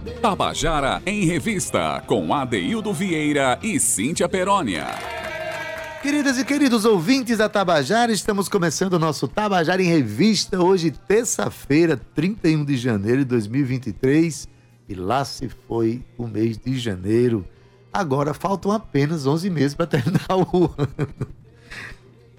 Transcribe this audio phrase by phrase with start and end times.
[0.00, 4.86] Tabajara em Revista, com Adeildo Vieira e Cíntia Perónia.
[6.02, 12.00] Queridas e queridos ouvintes da Tabajara, estamos começando o nosso Tabajara em Revista, hoje, terça-feira,
[12.14, 14.48] 31 de janeiro de 2023.
[14.88, 17.44] E lá se foi o mês de janeiro.
[17.92, 21.26] Agora faltam apenas 11 meses para terminar o ano.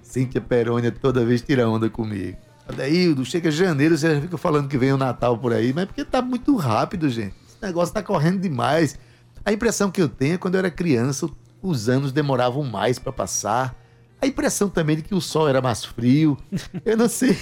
[0.02, 2.36] Cíntia Perônia toda vez tira onda comigo.
[2.68, 5.86] Adeildo, chega janeiro, você já fica falando que vem o Natal por aí, mas é
[5.86, 8.98] porque tá muito rápido, gente negócio tá correndo demais.
[9.44, 11.28] A impressão que eu tenho é quando eu era criança,
[11.60, 13.74] os anos demoravam mais para passar.
[14.20, 16.36] A impressão também de que o sol era mais frio.
[16.84, 17.36] Eu não sei.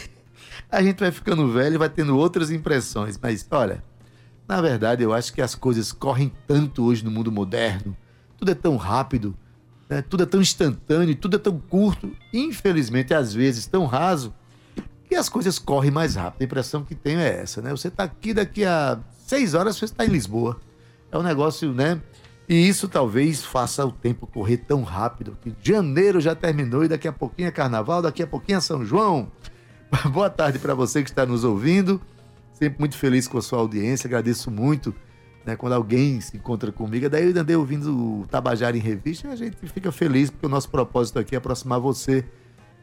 [0.71, 3.19] A gente vai ficando velho e vai tendo outras impressões.
[3.21, 3.85] Mas, olha,
[4.49, 7.97] na verdade, eu acho que as coisas correm tanto hoje no mundo moderno.
[8.37, 9.37] Tudo é tão rápido,
[9.89, 10.03] né?
[10.03, 12.11] tudo é tão instantâneo, tudo é tão curto.
[12.33, 14.35] Infelizmente, às vezes, tão raso,
[15.11, 16.43] que as coisas correm mais rápido.
[16.43, 17.73] A impressão que tenho é essa, né?
[17.73, 20.61] Você está aqui daqui a Seis horas você está em Lisboa.
[21.11, 22.01] É um negócio, né?
[22.49, 27.09] E isso talvez faça o tempo correr tão rápido que janeiro já terminou e daqui
[27.09, 29.31] a pouquinho é carnaval, daqui a pouquinho é São João.
[30.13, 32.01] Boa tarde para você que está nos ouvindo.
[32.53, 34.95] Sempre muito feliz com a sua audiência, agradeço muito.
[35.45, 39.31] Né, quando alguém se encontra comigo, daí eu andei ouvindo o Tabajara em Revista e
[39.33, 42.25] a gente fica feliz porque o nosso propósito aqui é aproximar você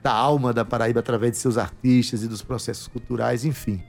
[0.02, 3.84] da alma da Paraíba através de seus artistas e dos processos culturais, enfim.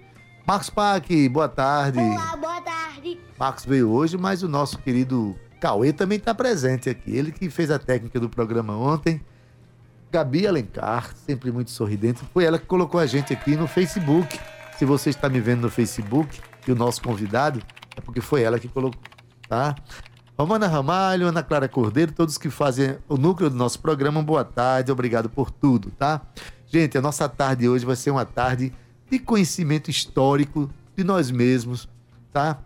[0.46, 1.98] Marcos Pac, boa tarde.
[1.98, 3.18] Olá, boa tarde.
[3.38, 7.14] Marcos veio hoje, mas o nosso querido Cauê também está presente aqui.
[7.14, 9.20] Ele que fez a técnica do programa ontem.
[10.10, 14.40] Gabi Alencar, sempre muito sorridente, foi ela que colocou a gente aqui no Facebook.
[14.78, 17.62] Se você está me vendo no Facebook, e o nosso convidado,
[17.96, 19.00] é porque foi ela que colocou,
[19.48, 19.74] tá?
[20.38, 24.92] Romana Ramalho, Ana Clara Cordeiro, todos que fazem o núcleo do nosso programa, boa tarde,
[24.92, 26.22] obrigado por tudo, tá?
[26.64, 28.72] Gente, a nossa tarde hoje vai ser uma tarde
[29.10, 31.88] de conhecimento histórico de nós mesmos,
[32.32, 32.56] tá?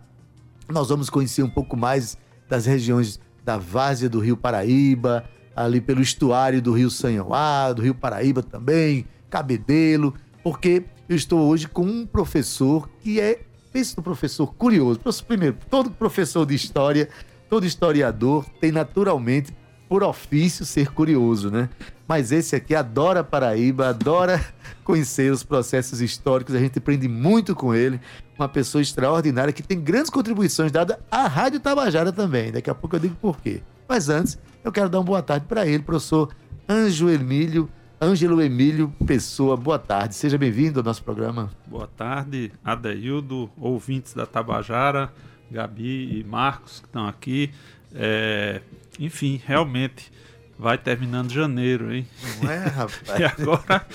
[0.69, 2.15] Nós vamos conhecer um pouco mais
[2.47, 5.23] das regiões da várzea do Rio Paraíba,
[5.55, 11.67] ali pelo estuário do Rio Sanhoá, do Rio Paraíba também, Cabedelo, porque eu estou hoje
[11.67, 14.99] com um professor que é, pense no professor curioso.
[15.27, 17.09] Primeiro, todo professor de história,
[17.53, 19.55] todo historiador tem naturalmente
[19.87, 21.69] por ofício ser curioso, né?
[22.07, 24.43] Mas esse aqui adora Paraíba, adora
[24.83, 28.01] conhecer os processos históricos, a gente aprende muito com ele.
[28.39, 32.51] Uma pessoa extraordinária que tem grandes contribuições dadas à Rádio Tabajara também.
[32.51, 33.61] Daqui a pouco eu digo por quê.
[33.87, 36.33] Mas antes, eu quero dar uma boa tarde para ele, professor
[36.67, 37.69] Anjo Emílio.
[38.01, 40.15] Ângelo Emílio Pessoa, boa tarde.
[40.15, 41.51] Seja bem-vindo ao nosso programa.
[41.67, 45.13] Boa tarde, Adeildo, ouvintes da Tabajara,
[45.53, 47.51] Gabi e Marcos que estão aqui.
[47.93, 48.61] É,
[48.99, 50.11] enfim, realmente
[50.57, 52.07] vai terminando janeiro, hein?
[52.41, 53.01] Não é, rapaz?
[53.19, 53.85] e agora,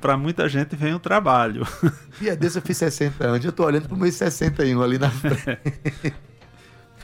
[0.00, 1.66] para muita gente, vem o trabalho.
[2.20, 6.14] Dia desse eu fiz 60 anos, eu tô olhando pro meu 61 ali na frente.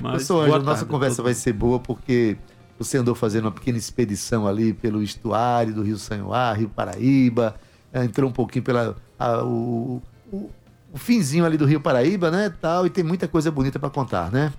[0.01, 2.37] Mas, sou Ângelo, nossa conversa vai ser boa porque
[2.79, 7.57] você andou fazendo uma pequena expedição ali pelo estuário do Rio Sanhoá, Rio Paraíba,
[7.93, 10.01] eh, entrou um pouquinho pela a, o,
[10.33, 10.51] o,
[10.93, 14.31] o finzinho ali do Rio Paraíba, né, tal, e tem muita coisa bonita para contar,
[14.31, 14.53] né?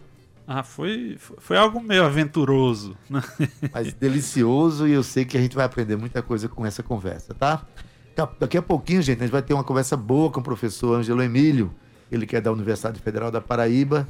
[0.52, 2.98] Ah, foi, foi algo meio aventuroso.
[3.08, 3.22] Né?
[3.72, 7.36] Mas delicioso e eu sei que a gente vai aprender muita coisa com essa conversa,
[7.36, 7.64] tá?
[8.40, 11.22] Daqui a pouquinho, gente, a gente vai ter uma conversa boa com o professor Ângelo
[11.22, 11.72] Emílio,
[12.12, 14.08] ele que é da Universidade Federal da Paraíba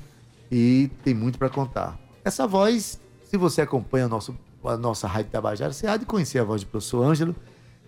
[0.49, 1.99] e tem muito para contar.
[2.23, 6.39] Essa voz, se você acompanha a, nosso, a nossa Rádio Tabajara, você há de conhecer
[6.39, 7.35] a voz do professor Ângelo.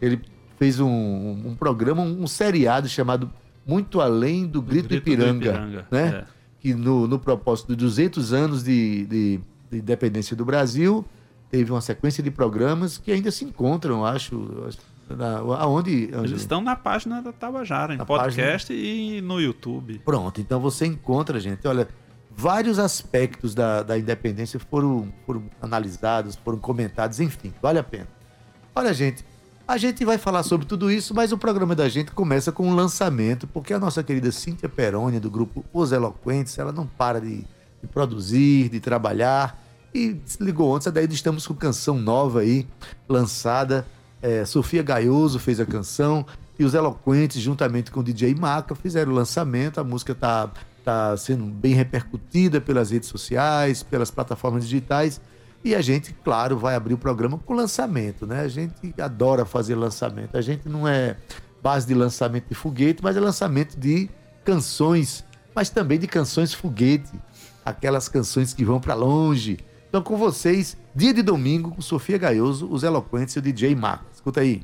[0.01, 0.21] Ele
[0.59, 3.31] fez um, um programa, um seriado chamado
[3.65, 6.07] Muito Além do Grito, do Grito Ipiranga, Ipiranga, né?
[6.07, 9.39] É que no, no propósito de 200 anos de, de,
[9.71, 11.03] de, independência do Brasil,
[11.49, 14.69] teve uma sequência de programas que ainda se encontram, acho,
[15.09, 16.25] na, aonde, Angelo?
[16.25, 18.87] Eles estão na página da Tabajara, em na podcast página...
[18.87, 19.99] e no YouTube.
[20.05, 21.87] Pronto, então você encontra, gente, olha,
[22.29, 28.07] vários aspectos da, da independência foram, foram analisados, foram comentados, enfim, vale a pena.
[28.75, 29.25] Olha, gente,
[29.71, 32.75] a gente vai falar sobre tudo isso, mas o programa da gente começa com um
[32.75, 37.37] lançamento, porque a nossa querida Cíntia Perônia, do grupo Os Eloquentes, ela não para de,
[37.81, 39.57] de produzir, de trabalhar.
[39.95, 42.67] E ligou ontem, daí estamos com canção nova aí,
[43.07, 43.87] lançada.
[44.21, 46.25] É, Sofia Gaioso fez a canção
[46.59, 49.79] e os Eloquentes, juntamente com o DJ Maca, fizeram o lançamento.
[49.79, 50.51] A música está
[50.83, 55.21] tá sendo bem repercutida pelas redes sociais, pelas plataformas digitais.
[55.63, 58.41] E a gente, claro, vai abrir o programa com lançamento, né?
[58.41, 60.35] A gente adora fazer lançamento.
[60.35, 61.17] A gente não é
[61.61, 64.09] base de lançamento de foguete, mas é lançamento de
[64.43, 65.23] canções,
[65.53, 67.11] mas também de canções foguete,
[67.63, 69.59] aquelas canções que vão para longe.
[69.87, 74.05] Então, com vocês, dia de domingo, com Sofia Gaioso, os Eloquentes e o DJ Marco.
[74.11, 74.63] Escuta aí.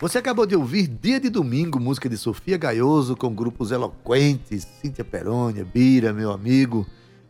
[0.00, 5.04] Você acabou de ouvir Dia de Domingo, música de Sofia Gaioso, com grupos eloquentes, Cíntia
[5.04, 6.86] Perônia, Bira, meu amigo,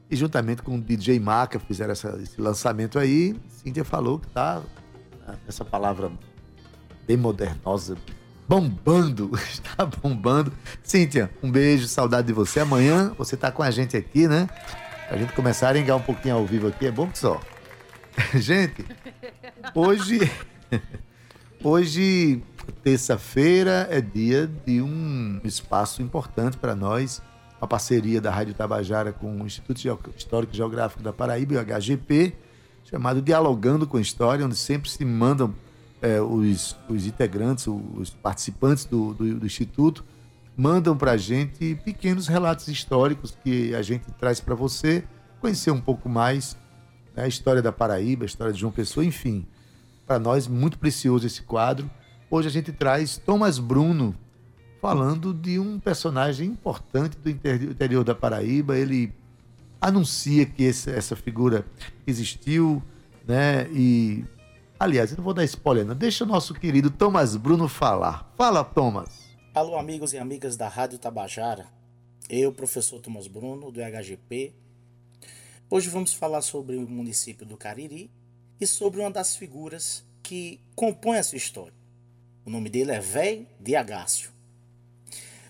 [0.09, 3.35] e juntamente com o DJ Maca fizeram essa- esse lançamento aí.
[3.49, 4.63] Cíntia falou que tá,
[5.49, 6.13] essa palavra
[7.09, 7.97] bem modernosa,
[8.49, 10.53] bombando, está bombando.
[10.83, 12.61] Cíntia, um beijo, saudade de você.
[12.61, 14.49] Amanhã você tá com a gente aqui, né?
[15.09, 17.41] Pra gente começar a arengar um pouquinho ao vivo aqui, é bom que só.
[18.35, 18.85] Gente,
[19.75, 20.21] hoje...
[21.63, 27.23] Hoje, terça-feira, é dia de um espaço importante para nós,
[27.61, 29.81] uma parceria da Rádio Tabajara com o Instituto
[30.17, 32.35] Histórico e Geográfico da Paraíba o HGP,
[32.85, 35.55] chamado Dialogando com História, onde sempre se mandam
[36.01, 40.05] eh, os, os integrantes, os participantes do, do, do Instituto,
[40.57, 45.05] mandam para a gente pequenos relatos históricos que a gente traz para você
[45.41, 46.57] conhecer um pouco mais
[47.15, 49.47] né, a história da Paraíba, a história de João Pessoa, enfim
[50.11, 51.89] para nós muito precioso esse quadro.
[52.31, 54.15] Hoje a gente traz Thomas Bruno
[54.81, 58.79] falando de um personagem importante do inter- interior da Paraíba.
[58.79, 59.13] Ele
[59.81, 61.67] anuncia que essa figura
[62.07, 62.83] existiu,
[63.27, 63.69] né?
[63.73, 64.25] E
[64.79, 65.95] aliás, eu não vou dar spoiler, não.
[65.95, 68.33] Deixa o nosso querido Thomas Bruno falar.
[68.37, 69.11] Fala, Thomas.
[69.53, 71.67] Alô, amigos e amigas da Rádio Tabajara.
[72.29, 74.55] Eu, professor Thomas Bruno, do HGP.
[75.69, 78.09] Hoje vamos falar sobre o município do Cariri
[78.61, 81.80] e sobre uma das figuras que compõe essa história.
[82.43, 84.33] O nome dele é Véi de Agácio.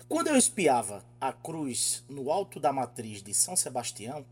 [0.09, 4.25] Quando eu espiava a cruz no alto da matriz de São Sebastião,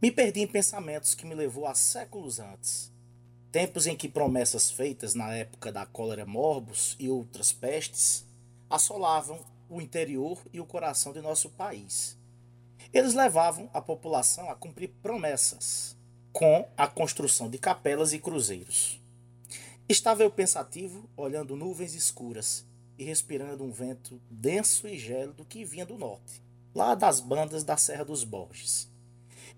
[0.00, 2.90] me perdi em pensamentos que me levou a séculos antes.
[3.52, 8.24] Tempos em que promessas feitas na época da cólera morbus e outras pestes
[8.70, 9.38] assolavam
[9.68, 12.16] o interior e o coração de nosso país.
[12.94, 15.94] Eles levavam a população a cumprir promessas,
[16.32, 18.99] com a construção de capelas e cruzeiros.
[19.90, 22.64] Estava eu pensativo, olhando nuvens escuras
[22.96, 26.40] e respirando um vento denso e gélido que vinha do norte,
[26.72, 28.88] lá das bandas da Serra dos Borges.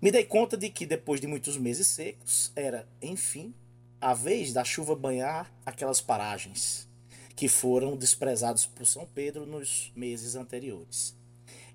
[0.01, 3.53] Me dei conta de que, depois de muitos meses secos, era, enfim,
[4.01, 6.89] a vez da chuva banhar aquelas paragens
[7.35, 11.15] que foram desprezados por São Pedro nos meses anteriores.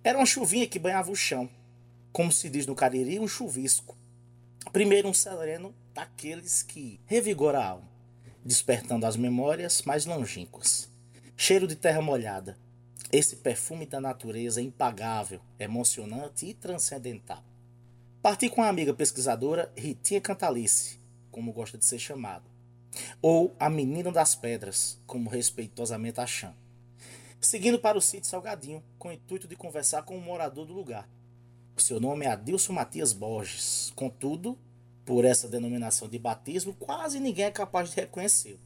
[0.02, 1.48] Era uma chuvinha que banhava o chão,
[2.10, 3.96] como se diz no Cariri, um chuvisco.
[4.72, 7.87] Primeiro um sereno daqueles que revigora a alma,
[8.48, 10.90] despertando as memórias mais longínquas.
[11.36, 12.56] Cheiro de terra molhada,
[13.12, 17.44] esse perfume da natureza impagável, emocionante e transcendental.
[18.22, 20.98] Parti com a amiga pesquisadora Ritinha Cantalice,
[21.30, 22.48] como gosta de ser chamado,
[23.20, 26.56] ou a Menina das Pedras, como respeitosamente a chama.
[27.38, 31.06] Seguindo para o sítio Salgadinho, com o intuito de conversar com um morador do lugar.
[31.76, 33.92] O seu nome é Adilson Matias Borges.
[33.94, 34.56] Contudo,
[35.08, 38.60] por essa denominação de batismo, quase ninguém é capaz de reconhecê-lo.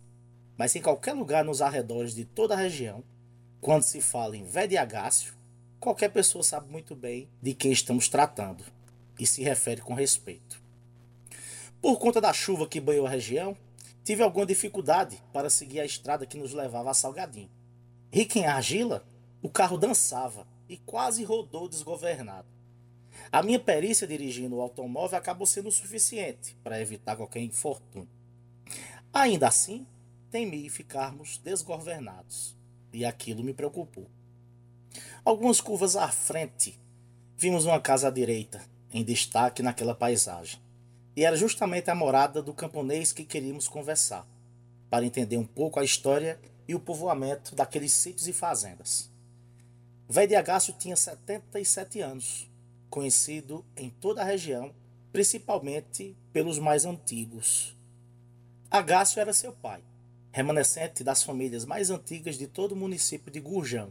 [0.58, 3.04] Mas em qualquer lugar nos arredores de toda a região,
[3.60, 5.34] quando se fala em Vé de Agácio,
[5.78, 8.64] qualquer pessoa sabe muito bem de quem estamos tratando
[9.20, 10.60] e se refere com respeito.
[11.80, 13.56] Por conta da chuva que banhou a região,
[14.02, 17.50] tive alguma dificuldade para seguir a estrada que nos levava a Salgadinho.
[18.12, 19.06] Rica em argila,
[19.40, 22.51] o carro dançava e quase rodou desgovernado.
[23.32, 28.06] A minha perícia dirigindo o automóvel acabou sendo o suficiente para evitar qualquer infortúnio.
[29.10, 29.86] Ainda assim,
[30.30, 32.54] temi ficarmos desgovernados,
[32.92, 34.06] e aquilo me preocupou.
[35.24, 36.78] Algumas curvas à frente,
[37.34, 38.62] vimos uma casa à direita,
[38.92, 40.60] em destaque naquela paisagem.
[41.16, 44.28] E era justamente a morada do camponês que queríamos conversar,
[44.90, 49.10] para entender um pouco a história e o povoamento daqueles sítios e fazendas.
[50.06, 52.51] Véi de Agácio tinha 77 anos,
[52.92, 54.70] conhecido em toda a região,
[55.10, 57.74] principalmente pelos mais antigos.
[58.70, 59.82] Agácio era seu pai,
[60.30, 63.90] remanescente das famílias mais antigas de todo o município de Gurjão,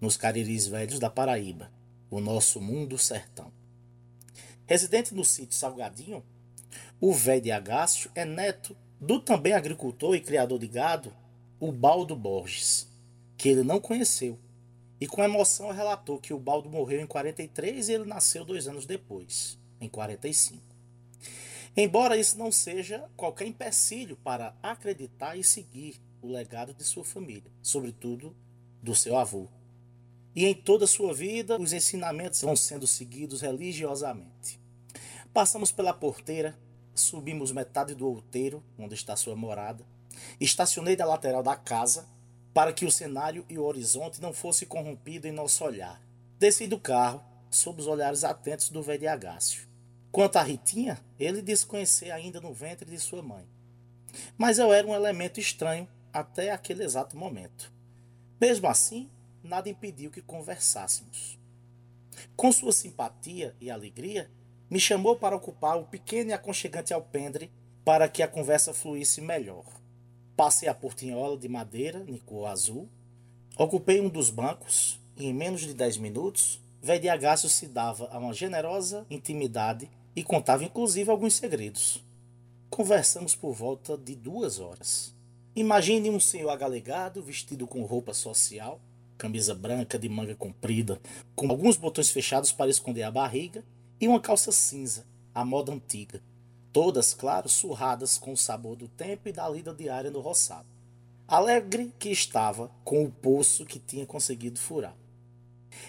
[0.00, 1.70] nos Cariris Velhos da Paraíba,
[2.10, 3.52] o nosso mundo sertão.
[4.66, 6.24] Residente no sítio Salgadinho,
[6.98, 11.12] o velho de Agácio é neto do também agricultor e criador de gado,
[11.60, 12.88] o Baldo Borges,
[13.36, 14.38] que ele não conheceu.
[15.00, 18.84] E com emoção relatou que o Baldo morreu em 43 e ele nasceu dois anos
[18.84, 20.62] depois, em 45.
[21.76, 27.50] Embora isso não seja qualquer empecilho para acreditar e seguir o legado de sua família,
[27.62, 28.34] sobretudo
[28.82, 29.46] do seu avô.
[30.34, 34.60] E em toda a sua vida, os ensinamentos vão sendo seguidos religiosamente.
[35.32, 36.58] Passamos pela porteira,
[36.94, 39.84] subimos metade do outeiro, onde está sua morada,
[40.40, 42.06] estacionei da lateral da casa
[42.52, 46.00] para que o cenário e o horizonte não fosse corrompido em nosso olhar.
[46.38, 49.68] Desci do carro, sob os olhares atentos do velho Agácio.
[50.10, 53.46] Quanto a Ritinha, ele disse conhecer ainda no ventre de sua mãe.
[54.36, 57.72] Mas eu era um elemento estranho até aquele exato momento.
[58.40, 59.10] Mesmo assim,
[59.42, 61.38] nada impediu que conversássemos.
[62.36, 64.30] Com sua simpatia e alegria,
[64.70, 67.50] me chamou para ocupar o pequeno e aconchegante alpendre
[67.84, 69.64] para que a conversa fluísse melhor.
[70.38, 72.88] Passei a portinhola de madeira, de cor azul,
[73.56, 78.20] ocupei um dos bancos e em menos de dez minutos, Védio Agácio se dava a
[78.20, 82.04] uma generosa intimidade e contava inclusive alguns segredos.
[82.70, 85.12] Conversamos por volta de duas horas.
[85.56, 88.80] Imagine um senhor agalegado, vestido com roupa social,
[89.16, 91.00] camisa branca de manga comprida,
[91.34, 93.64] com alguns botões fechados para esconder a barriga,
[94.00, 95.04] e uma calça cinza,
[95.34, 96.22] à moda antiga,
[96.78, 100.68] todas, claro, surradas com o sabor do tempo e da lida diária no roçado.
[101.26, 104.96] Alegre que estava com o poço que tinha conseguido furar.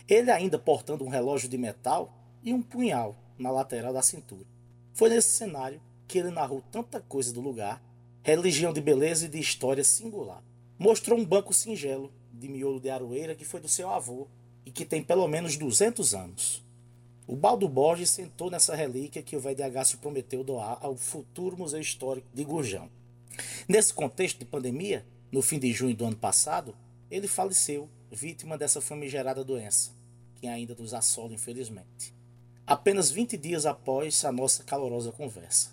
[0.07, 4.47] Ele ainda portando um relógio de metal e um punhal na lateral da cintura.
[4.91, 7.79] Foi nesse cenário que ele narrou tanta coisa do lugar,
[8.23, 10.43] religião de beleza e de história singular.
[10.75, 14.27] Mostrou um banco singelo de miolo de aroeira que foi do seu avô
[14.65, 16.67] e que tem pelo menos 200 anos.
[17.31, 21.79] O Baldo Borges sentou nessa relíquia que o de Agácio prometeu doar ao futuro Museu
[21.79, 22.89] Histórico de Gurjão.
[23.67, 26.75] Nesse contexto de pandemia, no fim de junho do ano passado,
[27.11, 29.91] ele faleceu, vítima dessa famigerada doença,
[30.37, 32.15] que ainda nos assola infelizmente.
[32.65, 35.69] Apenas 20 dias após a nossa calorosa conversa.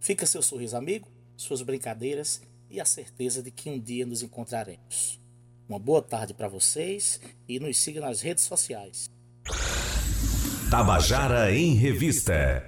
[0.00, 5.20] Fica seu sorriso amigo, suas brincadeiras e a certeza de que um dia nos encontraremos.
[5.68, 9.08] Uma boa tarde para vocês e nos siga nas redes sociais.
[10.70, 12.62] Tabajara em Revista.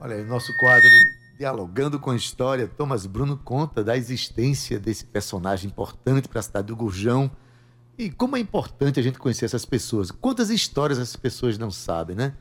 [0.00, 0.88] Olha aí, nosso quadro
[1.38, 6.68] Dialogando com a História, Thomas Bruno conta da existência desse personagem importante para a cidade
[6.68, 7.30] do Gurjão
[7.98, 10.10] e como é importante a gente conhecer essas pessoas.
[10.10, 12.32] Quantas histórias essas pessoas não sabem, né?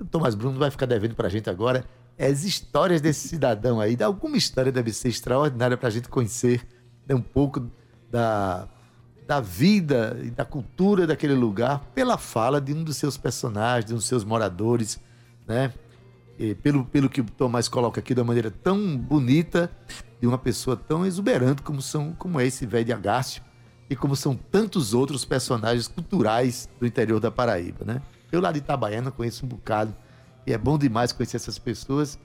[0.00, 1.84] O Thomas Bruno vai ficar devendo para a gente agora
[2.18, 3.94] as histórias desse cidadão aí.
[4.02, 6.66] Alguma história deve ser extraordinária para a gente conhecer
[7.06, 7.70] né, um pouco
[8.10, 8.68] da,
[9.28, 13.92] da vida e da cultura daquele lugar pela fala de um dos seus personagens, de
[13.92, 14.98] um dos seus moradores,
[15.46, 15.70] né?
[16.38, 19.70] E pelo, pelo que o Tomás coloca aqui de uma maneira tão bonita,
[20.18, 23.42] de uma pessoa tão exuberante como, são, como é esse velho de Agácio
[23.90, 28.00] e como são tantos outros personagens culturais do interior da Paraíba, né?
[28.32, 29.94] Eu lá de Itabaiana conheço um bocado
[30.46, 32.18] e é bom demais conhecer essas pessoas.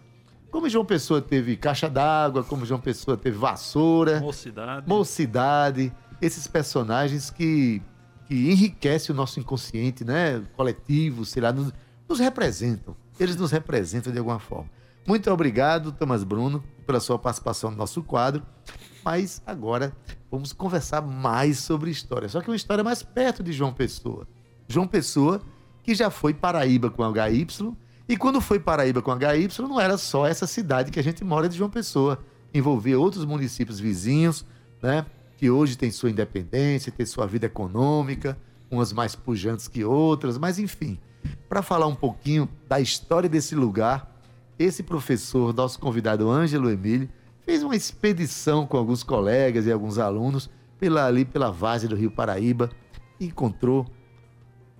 [0.50, 4.88] Como João Pessoa teve caixa d'água, como João Pessoa teve vassoura, Mocidade.
[4.88, 5.92] mocidade,
[6.26, 7.82] esses personagens que,
[8.28, 10.44] que enriquecem o nosso inconsciente, né?
[10.56, 11.74] Coletivo, sei lá, nos,
[12.08, 12.96] nos representam.
[13.20, 14.70] Eles nos representam de alguma forma.
[15.06, 18.44] Muito obrigado, Thomas Bruno, pela sua participação no nosso quadro.
[19.04, 19.92] Mas agora
[20.32, 22.30] vamos conversar mais sobre história.
[22.30, 24.28] Só que uma história mais perto de João Pessoa.
[24.68, 25.42] João Pessoa,
[25.84, 27.76] que já foi Paraíba com HY,
[28.08, 31.50] e quando foi Paraíba com HY, não era só essa cidade que a gente mora
[31.50, 32.20] de João Pessoa.
[32.54, 34.46] Envolvia outros municípios vizinhos,
[34.82, 35.06] né?
[35.44, 38.38] Que hoje tem sua independência, tem sua vida econômica,
[38.72, 40.98] umas mais pujantes que outras, mas enfim.
[41.50, 44.10] Para falar um pouquinho da história desse lugar,
[44.58, 47.10] esse professor, nosso convidado Ângelo Emílio,
[47.46, 52.12] fez uma expedição com alguns colegas e alguns alunos pela, ali pela várzea do Rio
[52.12, 52.70] Paraíba
[53.20, 53.86] e encontrou.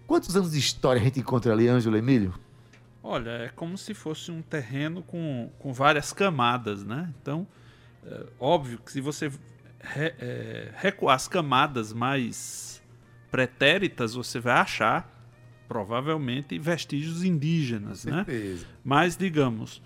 [0.08, 2.34] Quantos anos de história a gente encontra ali, Ângelo Emílio?
[3.04, 7.14] Olha, é como se fosse um terreno com, com várias camadas, né?
[7.22, 7.46] Então,
[8.06, 9.30] é, óbvio que se você
[9.84, 12.82] re, é, recuar as camadas mais
[13.30, 15.12] pretéritas, você vai achar
[15.68, 18.24] provavelmente vestígios indígenas, né?
[18.26, 18.66] Certeza.
[18.84, 19.82] Mas, digamos,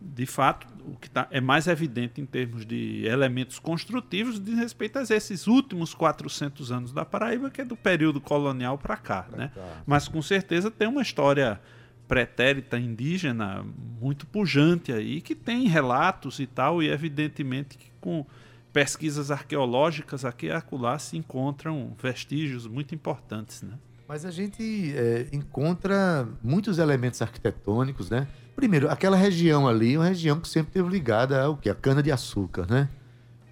[0.00, 4.98] de fato, o que tá, é mais evidente em termos de elementos construtivos diz respeito
[4.98, 9.50] a esses últimos 400 anos da Paraíba, que é do período colonial para cá, né?
[9.54, 9.82] cá.
[9.86, 11.60] Mas com certeza tem uma história
[12.08, 13.64] pretérita indígena
[14.00, 18.26] muito pujante aí, que tem relatos e tal, e evidentemente que com
[18.72, 23.74] pesquisas arqueológicas aqui e acolá se encontram vestígios muito importantes, né?
[24.08, 28.26] Mas a gente é, encontra muitos elementos arquitetônicos, né?
[28.54, 31.70] Primeiro, aquela região ali é uma região que sempre esteve ligada ao que?
[31.70, 32.88] A cana-de-açúcar, né?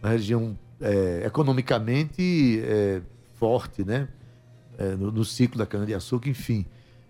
[0.03, 3.01] Uma região é, economicamente é,
[3.39, 4.09] forte, né?
[4.79, 6.67] É, no, no ciclo da cana-de-açúcar, enfim.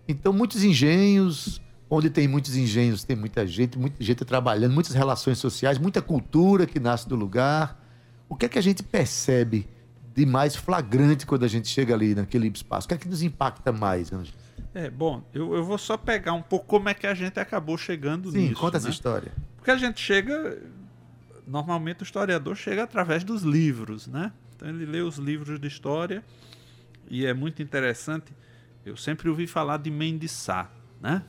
[0.07, 5.37] Então, muitos engenhos, onde tem muitos engenhos, tem muita gente, muita gente trabalhando, muitas relações
[5.37, 7.80] sociais, muita cultura que nasce do lugar.
[8.31, 9.67] O que é que a gente percebe
[10.15, 12.85] de mais flagrante quando a gente chega ali naquele espaço?
[12.85, 14.37] O que é que nos impacta mais, Ângelo?
[14.73, 17.77] É, bom, eu, eu vou só pegar um pouco como é que a gente acabou
[17.77, 18.61] chegando Sim, nisso.
[18.61, 18.93] conta essa né?
[18.93, 19.33] história.
[19.57, 20.63] Porque a gente chega.
[21.45, 24.31] Normalmente o historiador chega através dos livros, né?
[24.55, 26.23] Então ele lê os livros de história
[27.09, 28.33] e é muito interessante.
[28.85, 31.21] Eu sempre ouvi falar de Mendes Sá, né?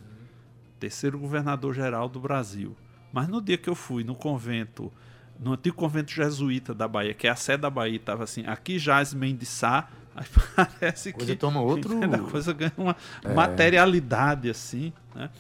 [0.78, 2.76] Terceiro governador-geral do Brasil.
[3.12, 4.92] Mas no dia que eu fui no convento,
[5.42, 8.78] no antigo convento jesuíta da Bahia, que é a sede da Bahia, estava assim: aqui
[8.78, 9.88] jaz Mendes Sá.
[10.14, 13.32] Aí parece Coisa que toma outro- a coisa ganha uma É.
[13.32, 15.30] materialidade assim, né?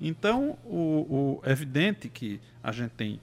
[0.00, 3.20] Então, o, o- é evidente que a gente tem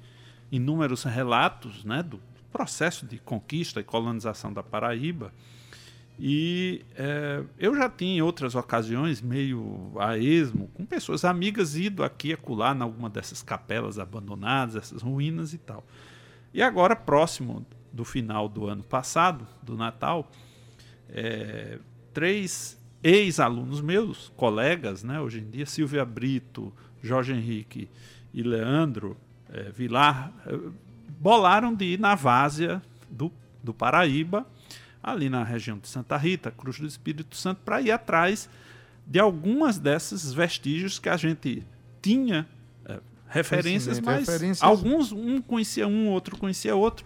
[0.51, 2.19] inúmeros relatos né, do
[2.51, 5.33] processo de conquista e colonização da Paraíba.
[6.21, 12.03] E é, eu já tinha em outras ocasiões, meio a esmo, com pessoas amigas, ido
[12.03, 15.83] aqui e acolá em alguma dessas capelas abandonadas, essas ruínas e tal.
[16.53, 20.29] E agora, próximo do final do ano passado, do Natal,
[21.09, 21.79] é,
[22.13, 27.89] três ex-alunos meus, colegas, né, hoje em dia, Silvia Brito, Jorge Henrique
[28.33, 29.17] e Leandro
[29.49, 30.57] é, Vilar, é,
[31.19, 33.31] bolaram de ir na várzea do,
[33.63, 34.45] do Paraíba,
[35.01, 38.49] ali na região de Santa Rita, Cruz do Espírito Santo, para ir atrás
[39.05, 41.65] de algumas desses vestígios que a gente
[42.01, 42.47] tinha
[43.29, 44.63] referências, mas referências.
[44.63, 47.05] alguns, um conhecia um, outro conhecia outro,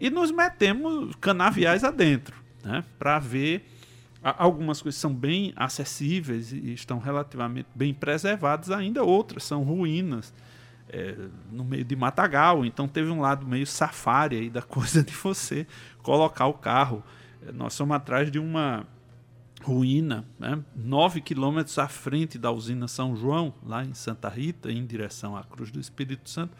[0.00, 3.66] e nos metemos canaviais adentro, né, para ver
[4.22, 10.34] algumas coisas são bem acessíveis e estão relativamente bem preservadas ainda, outras são ruínas
[10.88, 11.14] é,
[11.50, 15.66] no meio de matagal, então teve um lado meio safari aí da coisa de você
[16.02, 17.02] colocar o carro.
[17.54, 18.86] Nós somos atrás de uma
[19.62, 24.84] ruína, né, nove quilômetros à frente da usina São João, lá em Santa Rita, em
[24.86, 26.56] direção à Cruz do Espírito Santo,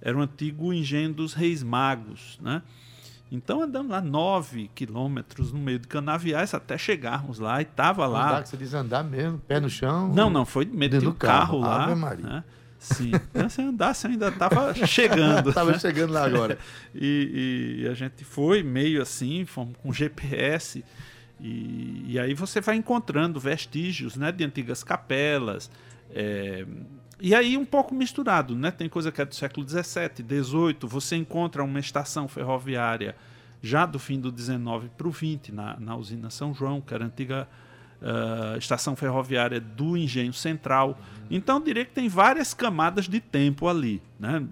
[0.00, 2.62] era o antigo engenho dos Reis Magos, né?
[3.30, 8.30] Então andamos lá nove quilômetros no meio de canaviais até chegarmos lá e estava lá.
[8.30, 10.08] Andar, que você diz andar mesmo, pé no chão.
[10.14, 11.60] Não, não, foi meter o do carro, carro.
[11.60, 11.84] lá.
[11.84, 12.26] Ave Maria.
[12.26, 12.44] né?
[12.78, 13.10] Sim.
[13.30, 15.52] Então, se andasse, eu ainda estava chegando.
[15.52, 15.78] Tava né?
[15.78, 16.58] chegando lá agora.
[16.94, 20.84] E, e a gente foi meio assim, fomos com GPS.
[21.40, 25.70] E, e aí você vai encontrando vestígios né, de antigas capelas.
[26.10, 26.66] é,
[27.20, 28.70] e aí um pouco misturado, né?
[28.70, 30.76] Tem coisa que é do século XVII, XVIII.
[30.82, 33.16] Você encontra uma estação ferroviária
[33.60, 37.04] já do fim do XIX para o XX, na, na usina São João, que era
[37.04, 37.48] a antiga
[38.00, 40.98] ah, estação ferroviária do Engenho Central.
[41.28, 44.00] Então, eu diria que tem várias camadas de tempo ali.
[44.18, 44.46] Né?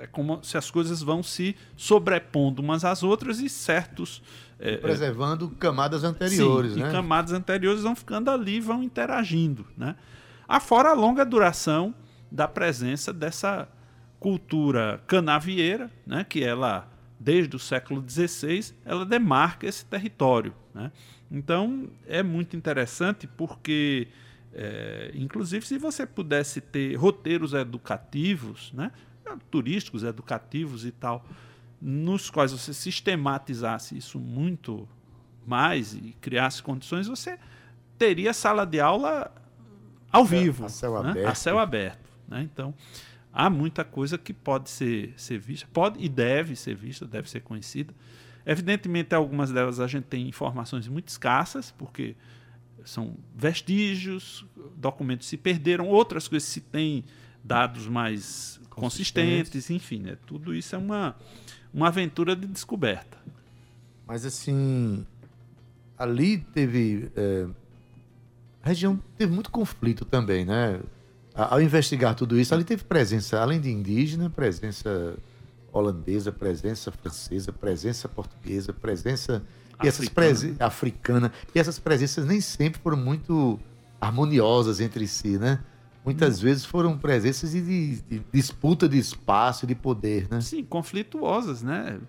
[0.00, 4.22] É como se as coisas vão se sobrepondo umas às outras e certos.
[4.58, 6.88] é, é, Preservando camadas anteriores, Sim, né?
[6.88, 9.66] E camadas anteriores vão ficando ali vão interagindo.
[9.76, 9.94] Né?
[10.48, 11.94] Afora a longa duração
[12.32, 13.68] da presença dessa
[14.18, 16.24] cultura canavieira, né?
[16.26, 20.54] que ela, desde o século XVI, ela demarca esse território.
[20.74, 20.90] Né?
[21.30, 24.08] Então, é muito interessante porque,
[24.54, 28.90] é, inclusive, se você pudesse ter roteiros educativos, né?
[29.50, 31.24] Turísticos, educativos e tal,
[31.80, 34.88] nos quais você sistematizasse isso muito
[35.46, 37.38] mais e criasse condições, você
[37.98, 39.32] teria sala de aula
[40.12, 41.10] ao vivo, a céu né?
[41.10, 41.28] aberto.
[41.28, 42.10] a céu aberto.
[42.28, 42.42] Né?
[42.42, 42.74] Então,
[43.32, 47.40] há muita coisa que pode ser, ser vista, pode e deve ser vista, deve ser
[47.40, 47.94] conhecida.
[48.44, 52.16] Evidentemente, algumas delas a gente tem informações muito escassas, porque
[52.84, 54.44] são vestígios,
[54.76, 57.04] documentos se perderam, outras coisas se tem
[57.44, 60.16] dados mais consistentes, enfim, né?
[60.26, 61.14] Tudo isso é uma,
[61.72, 63.18] uma aventura de descoberta.
[64.06, 65.06] Mas assim,
[65.98, 67.10] ali teve.
[67.16, 67.46] é,
[68.62, 70.80] a região teve muito conflito também, né?
[71.34, 75.16] Ao investigar tudo isso, ali teve presença, além de indígena, presença
[75.72, 79.42] holandesa, presença francesa, presença portuguesa, presença
[79.82, 81.32] e essas presen- africana.
[81.54, 83.58] E essas presenças nem sempre foram muito
[84.00, 85.60] harmoniosas entre si, né?
[86.04, 90.40] Muitas vezes foram presenças de, de- disputa de espaço e de poder, né?
[90.40, 92.00] Sim, conflituosas, né?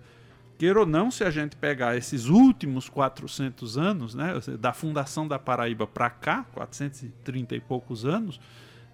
[0.58, 5.40] Queira ou não, se a gente pegar esses últimos 400 anos, né, da fundação da
[5.40, 8.40] Paraíba para cá, 430 e poucos anos,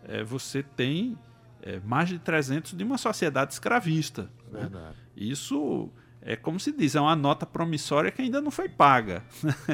[0.08, 1.18] eh, você tem
[1.62, 4.30] eh, mais de 300 de uma sociedade escravista.
[4.50, 4.70] né?
[5.14, 5.90] Isso
[6.22, 9.24] é como se diz, é uma nota promissória que ainda não foi paga.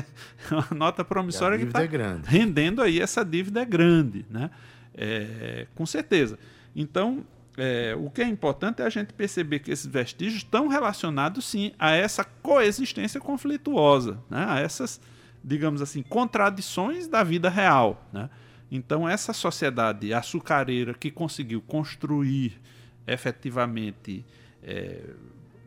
[0.52, 1.88] é uma nota promissória a que está é
[2.26, 4.50] rendendo aí essa dívida é grande, né?
[4.96, 6.38] É, com certeza.
[6.76, 7.26] Então,
[7.58, 11.72] é, o que é importante é a gente perceber que esses vestígios estão relacionados sim
[11.78, 14.46] a essa coexistência conflituosa, né?
[14.48, 15.00] a essas,
[15.44, 18.08] digamos assim, contradições da vida real.
[18.12, 18.30] Né?
[18.72, 22.60] Então, essa sociedade açucareira que conseguiu construir
[23.06, 24.26] efetivamente
[24.64, 25.02] é,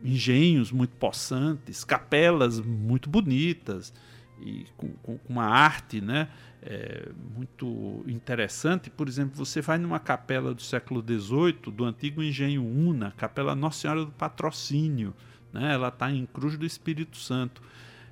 [0.03, 3.93] engenhos muito possantes, capelas muito bonitas
[4.41, 6.27] e com, com uma arte, né,
[6.61, 8.89] é, muito interessante.
[8.89, 13.81] Por exemplo, você vai numa capela do século XVIII do antigo engenho Una, capela Nossa
[13.81, 15.13] Senhora do Patrocínio,
[15.53, 17.61] né, ela está em Cruz do Espírito Santo.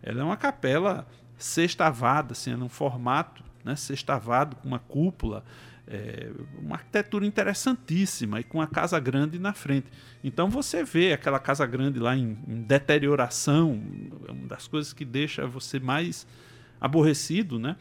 [0.01, 5.43] Ela é uma capela sextavada, assim, é num formato né, sextavado, com uma cúpula,
[5.87, 9.87] é, uma arquitetura interessantíssima e com uma casa grande na frente.
[10.23, 13.81] Então você vê aquela casa grande lá em, em deterioração,
[14.27, 16.25] é uma das coisas que deixa você mais
[16.79, 17.75] aborrecido, né?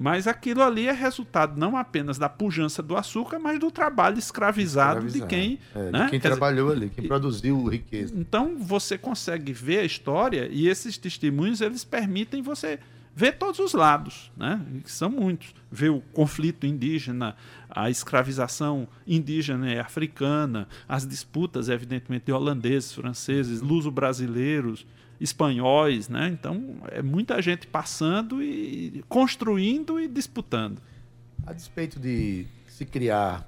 [0.00, 5.08] Mas aquilo ali é resultado não apenas da pujança do açúcar, mas do trabalho escravizado,
[5.08, 5.98] de quem, É, de né?
[6.08, 8.14] quem Quer dizer, trabalhou ali, quem produziu riqueza.
[8.16, 12.78] então você consegue ver a história e esses testemunhos eles permitem você
[13.12, 14.60] ver todos os lados, né?
[14.84, 15.52] Que são muitos.
[15.68, 17.34] Ver o conflito indígena,
[17.68, 24.86] a escravização indígena e africana, as disputas, evidentemente, de holandeses, franceses, luso-brasileiros,
[25.20, 26.28] espanhóis, né?
[26.28, 30.80] Então é muita gente passando e construindo e disputando.
[31.46, 33.46] A despeito de se criar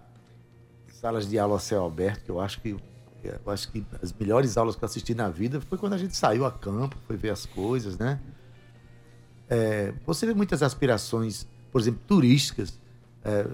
[0.88, 2.76] salas de aula a céu aberto, que eu acho que
[3.22, 6.16] eu acho que as melhores aulas que eu assisti na vida foi quando a gente
[6.16, 8.18] saiu a campo, foi ver as coisas, né?
[9.48, 12.78] É, você vê muitas aspirações, por exemplo, turísticas,
[13.22, 13.44] é,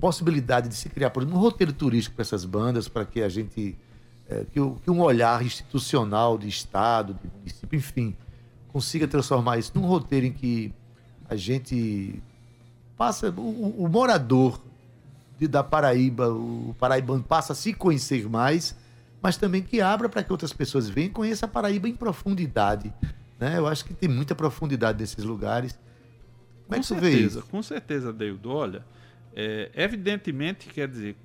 [0.00, 3.28] possibilidade de se criar, por exemplo, um roteiro turístico para essas bandas, para que a
[3.28, 3.76] gente,
[4.28, 8.16] é, que, que um olhar institucional de Estado, de município, enfim,
[8.68, 10.72] consiga transformar isso num roteiro em que
[11.28, 12.20] a gente
[12.96, 14.60] passa, o, o- morador
[15.38, 18.74] de- da Paraíba, o paraibano passa a se conhecer mais,
[19.22, 22.92] mas também que abra para que outras pessoas venham e conheçam a Paraíba em profundidade.
[23.38, 23.58] Né?
[23.58, 25.78] Eu acho que tem muita profundidade nesses lugares.
[26.64, 27.48] Como é Com que tu vê certeza, isso?
[27.48, 28.50] com certeza, Deildo.
[28.50, 28.84] Olha,
[29.34, 31.16] é, evidentemente, quer dizer,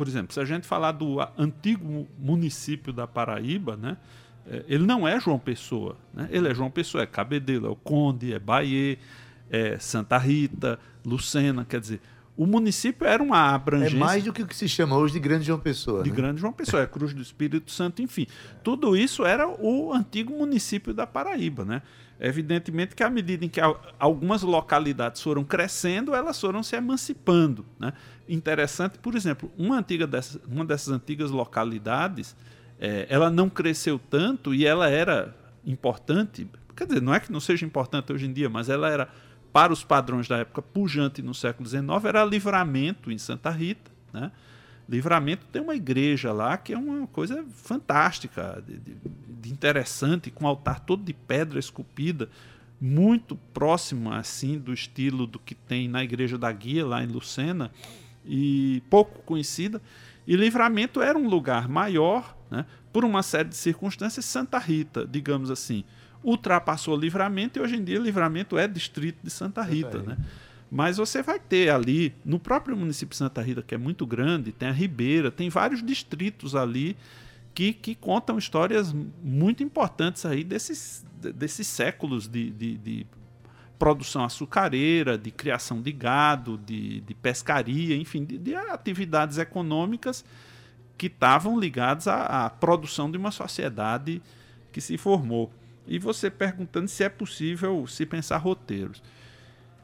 [0.00, 3.98] por exemplo, se a gente falar do antigo mu- município da Paraíba, né,
[4.46, 5.98] é, ele não é João Pessoa.
[6.14, 6.26] Né?
[6.30, 8.96] Ele é João Pessoa, é Cabedelo, é o Conde, é Bahia,
[9.50, 11.66] é Santa Rita, Lucena.
[11.66, 12.00] Quer dizer,
[12.34, 15.20] o município era uma É abrangência mais do que o que se chama hoje de
[15.20, 16.02] Grande João Pessoa.
[16.02, 16.16] de né?
[16.16, 18.26] Grande João Pessoa, é Cruz do Espírito Santo, enfim.
[18.64, 21.82] Tudo isso era o antigo município da Paraíba, né?
[22.20, 27.64] Evidentemente que à medida em que al- algumas localidades foram crescendo, elas foram se emancipando,
[27.78, 27.92] né?
[28.28, 32.36] Interessante, por exemplo, uma, antiga dessas, uma dessas antigas localidades,
[32.78, 37.40] eh, ela não cresceu tanto e ela era importante, quer dizer, não é que não
[37.40, 39.08] seja importante hoje em dia, mas ela era,
[39.52, 44.30] para os padrões da época, pujante no século XIX, era Livramento, em Santa Rita, né?
[44.90, 48.96] Livramento tem uma igreja lá que é uma coisa fantástica, de, de-
[49.40, 52.28] de interessante, com altar todo de pedra esculpida,
[52.80, 57.70] muito próximo assim do estilo do que tem na igreja da Guia lá em Lucena
[58.24, 59.80] e pouco conhecida.
[60.26, 64.24] E Livramento era um lugar maior, né, por uma série de circunstâncias.
[64.24, 65.84] Santa Rita, digamos assim,
[66.22, 70.16] ultrapassou Livramento e hoje em dia Livramento é distrito de Santa Rita, né?
[70.70, 74.52] Mas você vai ter ali, no próprio município de Santa Rita, que é muito grande,
[74.52, 76.96] tem a Ribeira, tem vários distritos ali
[77.52, 81.04] que, que contam histórias muito importantes aí desses,
[81.34, 83.06] desses séculos de, de, de
[83.80, 90.24] produção açucareira, de criação de gado, de, de pescaria, enfim, de, de atividades econômicas
[90.96, 94.22] que estavam ligadas à, à produção de uma sociedade
[94.70, 95.50] que se formou.
[95.86, 99.02] E você perguntando se é possível se pensar roteiros.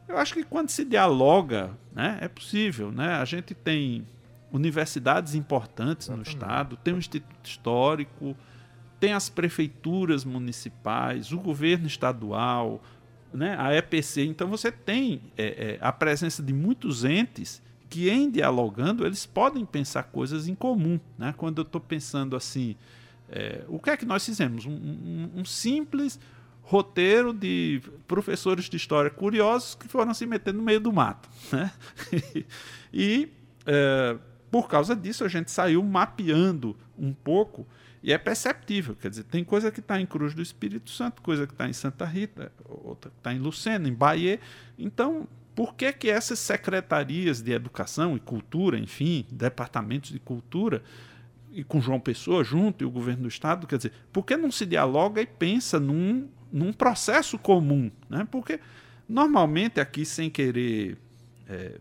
[0.08, 3.14] Eu acho que quando se dialoga, né, é possível, né?
[3.14, 4.06] A gente tem
[4.52, 8.36] universidades importantes no estado, tem o Instituto Histórico,
[9.00, 12.80] tem as prefeituras municipais, o governo estadual,
[13.32, 14.24] né, a EPC.
[14.24, 19.64] Então você tem é, é, a presença de muitos entes que, em dialogando, eles podem
[19.64, 20.98] pensar coisas em comum.
[21.18, 21.34] Né?
[21.36, 22.76] Quando eu estou pensando assim,
[23.28, 24.64] é, o que é que nós fizemos?
[24.64, 26.18] Um, um, um simples
[26.66, 31.28] roteiro de professores de história curiosos que foram se meter no meio do mato.
[31.52, 31.72] Né?
[32.92, 33.28] e
[33.64, 34.16] é,
[34.50, 37.64] por causa disso a gente saiu mapeando um pouco
[38.02, 41.46] e é perceptível, quer dizer, tem coisa que está em Cruz do Espírito Santo, coisa
[41.46, 44.38] que está em Santa Rita, outra que está em Lucena, em Bahia.
[44.78, 50.82] Então, por que que essas secretarias de educação e cultura, enfim, departamentos de cultura,
[51.50, 54.50] e com João Pessoa junto e o governo do estado, quer dizer, por que não
[54.50, 57.90] se dialoga e pensa num, num processo comum?
[58.08, 58.26] Né?
[58.30, 58.60] Porque
[59.08, 60.96] normalmente aqui, sem querer
[61.48, 61.72] é,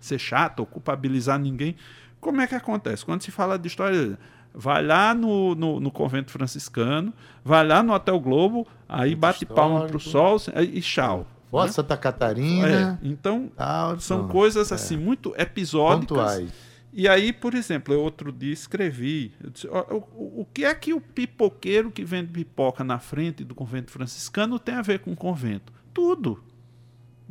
[0.00, 1.76] ser chato ou culpabilizar ninguém,
[2.20, 3.04] como é que acontece?
[3.04, 4.18] Quando se fala de história,
[4.54, 7.12] vai lá no, no, no convento franciscano,
[7.44, 11.26] vai lá no Hotel Globo, aí bate palma pro sol e tchau.
[11.50, 11.70] Ó, né?
[11.70, 12.98] Santa Catarina.
[13.02, 13.50] É, então,
[13.98, 14.74] são coisas É.
[14.74, 16.08] assim muito episódicas.
[16.08, 16.67] Pontuais.
[17.00, 20.92] E aí, por exemplo, eu outro dia escrevi, disse, ó, o, o- que é que
[20.92, 25.16] o pipoqueiro que vende pipoca na frente do convento franciscano tem a ver com o
[25.16, 25.72] convento?
[25.94, 26.42] Tudo.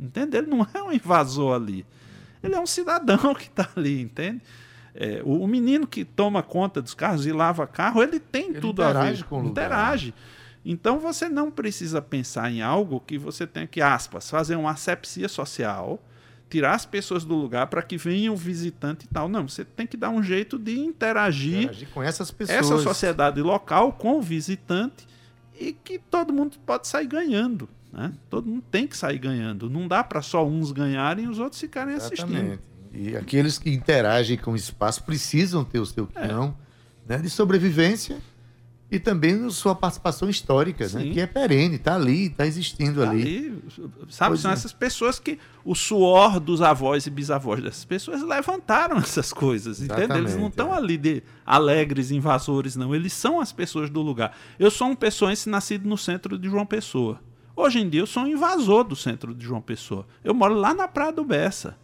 [0.00, 0.38] Entende?
[0.38, 1.84] Ele não é um invasor ali.
[2.42, 4.40] Ele é um cidadão que está ali, entende?
[4.94, 8.82] É, o, menino que toma conta dos carros e lava carro, ele tem Ele tudo
[8.82, 9.28] a interage ver.
[9.28, 9.50] com o lugar.
[9.50, 10.14] interage.
[10.64, 15.28] Então você não precisa pensar em algo que você tenha que, aspas, fazer uma asepsia
[15.28, 16.02] social,
[16.48, 19.28] tirar as pessoas do lugar para que venha o visitante e tal.
[19.28, 22.58] Não, você tem que dar um jeito de interagir Interagir com essas pessoas.
[22.58, 25.06] essa sociedade local com o visitante
[25.60, 27.68] e que todo mundo pode sair ganhando.
[27.92, 28.12] Né?
[28.30, 29.68] Todo mundo tem que sair ganhando.
[29.68, 32.30] Não dá para só uns ganharem e os outros ficarem assistindo.
[32.32, 32.62] Exatamente.
[32.92, 36.22] E aqueles que interagem com o espaço precisam ter o seu É.
[36.26, 36.56] quinhão
[37.06, 38.18] né, de sobrevivência
[38.90, 43.22] e também sua participação histórica, né, que é perene, está ali, está existindo ali.
[43.22, 43.62] Aí,
[44.08, 44.54] sabe, Pois são é.
[44.54, 50.00] essas pessoas que o suor dos avós e bisavós dessas pessoas levantaram essas coisas, entende?
[50.00, 50.76] Eles não Exatamente, estão é.
[50.78, 52.94] ali de alegres invasores, não.
[52.94, 54.34] Eles são as pessoas do lugar.
[54.58, 57.20] Eu sou um pessoense nascido no centro de João Pessoa.
[57.54, 60.06] Hoje em dia eu sou um invasor do centro de João Pessoa.
[60.24, 61.76] Eu moro lá na Praia do Bessa.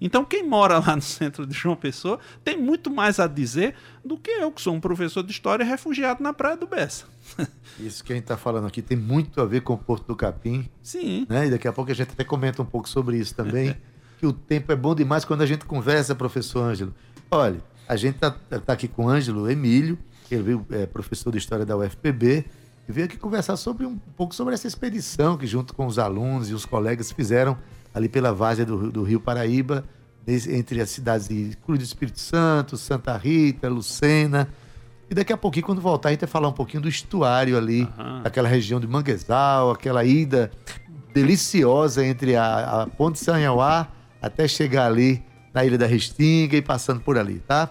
[0.00, 4.16] Então quem mora lá no centro de João Pessoa tem muito mais a dizer do
[4.16, 7.06] que eu, que sou um professor de história refugiado na Praia do Bessa.
[7.80, 10.16] Isso que a gente está falando aqui tem muito a ver com o Porto do
[10.16, 11.26] Capim, Sim.
[11.28, 11.46] né?
[11.46, 13.76] E daqui a pouco a gente até comenta um pouco sobre isso também,
[14.18, 16.94] que o tempo é bom demais quando a gente conversa, professor Ângelo.
[17.30, 19.98] Olha, a gente tá, tá aqui com o Ângelo Emílio,
[20.30, 22.44] ele veio, é professor de História da UFPB,
[22.88, 26.50] e veio aqui conversar sobre um pouco sobre essa expedição que junto com os alunos
[26.50, 27.58] e os colegas fizeram
[27.96, 29.82] ali pela várzea do, do Rio Paraíba,
[30.28, 34.48] entre as cidades de Cruz do Espírito Santo, Santa Rita, Lucena.
[35.08, 37.88] E daqui a pouquinho, quando voltar, a gente vai falar um pouquinho do estuário ali,
[37.98, 38.20] Aham.
[38.22, 40.50] aquela região de Manguezal, aquela ida
[41.14, 43.88] deliciosa entre a, a Ponte Sanhauá
[44.20, 47.70] até chegar ali na Ilha da Restinga e passando por ali, tá?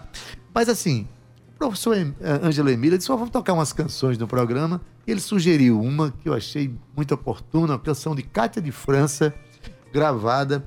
[0.52, 1.06] Mas assim,
[1.54, 2.06] o professor eh,
[2.42, 4.80] Ângelo Emília disse, "Ó, vamos tocar umas canções no programa.
[5.06, 9.32] E ele sugeriu uma que eu achei muito oportuna, uma canção de Cátia de França,
[9.96, 10.62] gravada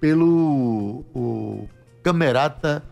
[0.00, 1.68] pelo o
[2.02, 2.82] Camerata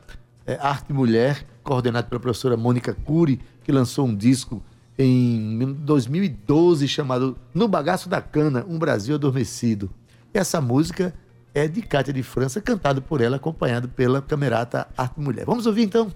[0.46, 4.62] eh, Arte Mulher, coordenado pela professora Mônica Cury, que lançou um disco
[4.98, 9.88] em 2012 chamado No Bagaço da Cana, Um Brasil Adormecido.
[10.34, 11.14] Essa música
[11.54, 15.46] é de Cátia de França, cantado por ela, acompanhado pela Camerata Arte Mulher.
[15.46, 16.12] Vamos ouvir então?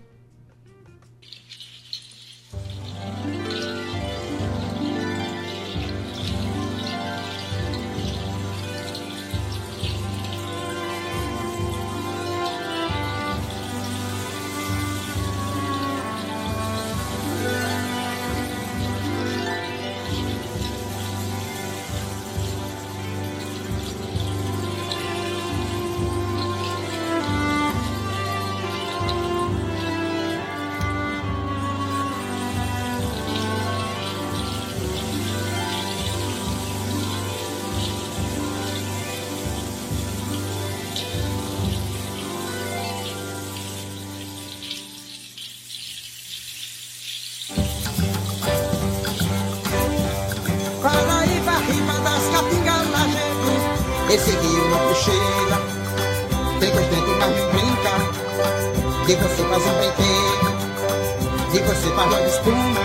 [59.58, 62.84] De brinquedo De você faz logo espuma.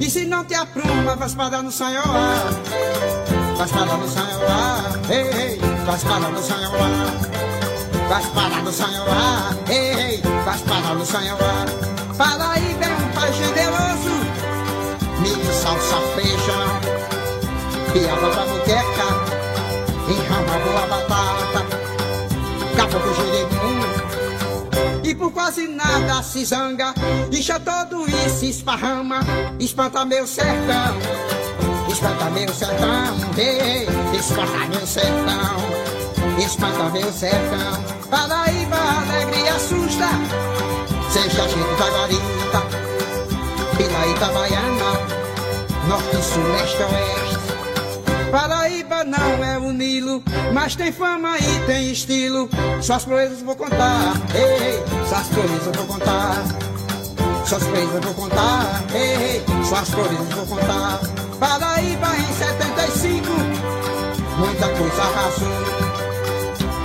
[0.00, 2.36] E se não te apruma, vai parar no sanhoá
[3.56, 7.36] Vai parar no sanhoá Ei, ei, vai parar no sanhoá
[8.08, 11.66] Faz parar no Sanhoá, ei, ei, faz parar no Sanhoá.
[12.16, 14.10] Paraíba é um pai generoso,
[15.18, 16.80] milho, salsa, feijão,
[17.92, 19.08] piaba pra muqueca,
[20.08, 21.66] enrama boa batata,
[22.76, 23.46] caboclo jeremunho.
[23.50, 23.55] E
[25.16, 26.94] por quase nada se zanga,
[27.32, 29.20] incha todo e se esparrama,
[29.58, 30.96] espanta meu sertão,
[31.90, 35.56] espanta meu sertão, ei, espanta meu sertão,
[36.38, 37.84] espanta meu sertão.
[38.10, 40.08] Paraíba alegre assusta,
[41.10, 42.62] seja gente da guarita,
[43.76, 44.92] Vila Itabaiana,
[45.88, 47.35] norte, sul, leste, oeste.
[48.30, 52.48] Paraíba não é o Nilo, mas tem fama e tem estilo.
[52.82, 56.44] Suas proezas vou contar, ei, ei, suas proezas vou contar.
[57.46, 61.00] Suas proezas vou contar, ei, ei, suas proezas vou contar.
[61.38, 63.28] Paraíba em 75,
[64.38, 65.48] muita coisa arrasou.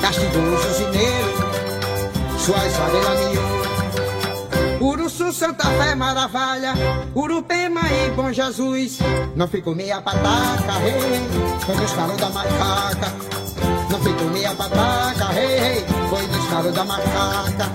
[0.02, 1.36] Castigou os usineiros,
[2.38, 3.71] suas varelas miou.
[5.12, 6.74] Uruçu, Santa Fé, Maravilha,
[7.14, 9.00] Urupema e Bom Jesus.
[9.36, 13.14] Não ficou meia pataca, rei, hey, foi no estalo da macaca.
[13.90, 17.72] Não ficou meia pataca, rei, hey, foi no estalo da macaca.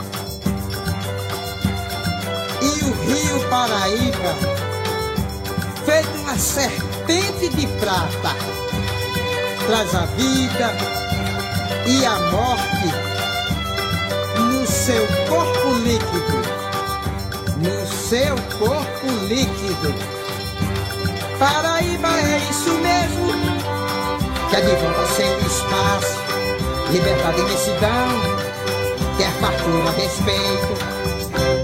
[2.63, 4.35] E o rio Paraíba,
[5.85, 8.35] feito uma serpente de prata,
[9.67, 10.73] traz a vida
[11.87, 13.17] e a morte
[14.41, 16.06] no seu corpo líquido
[17.67, 19.95] no seu corpo líquido.
[21.39, 23.33] Paraíba é isso mesmo,
[24.49, 26.17] que é de volta seu espaço,
[26.93, 28.09] liberdade e imensidão,
[29.19, 30.97] quer fartura, respeito.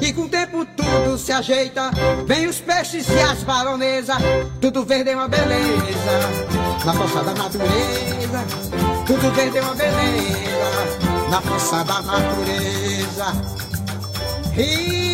[0.03, 1.91] E com o tempo tudo se ajeita,
[2.27, 4.19] vem os peixes e as baronesas,
[4.61, 5.55] tudo verde é uma beleza,
[6.85, 8.45] na força da natureza,
[9.07, 13.33] tudo verde é uma beleza, na força da natureza.
[14.53, 15.12] Rio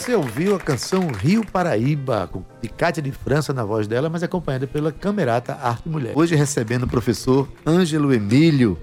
[0.00, 2.28] Você ouviu a canção Rio Paraíba,
[2.62, 6.14] de Cátia de França na voz dela, mas acompanhada pela Camerata Arte Mulher.
[6.16, 8.78] Hoje recebendo o professor Ângelo Emílio,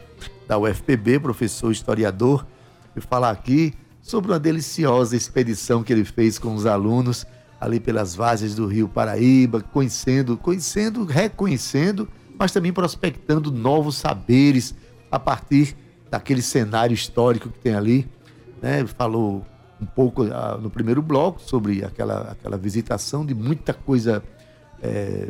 [0.48, 2.46] da UFPB, professor historiador,
[2.96, 7.26] e falar aqui sobre uma deliciosa expedição que ele fez com os alunos
[7.60, 14.76] ali pelas várzeas do Rio Paraíba, conhecendo, conhecendo, reconhecendo, mas também prospectando novos saberes
[15.10, 15.76] a partir
[16.12, 18.08] daquele cenário histórico que tem ali.
[18.62, 18.86] Né?
[18.86, 19.44] Falou
[19.82, 24.24] um pouco ah, no primeiro bloco sobre aquela, aquela visitação de muita coisa
[24.82, 25.30] é,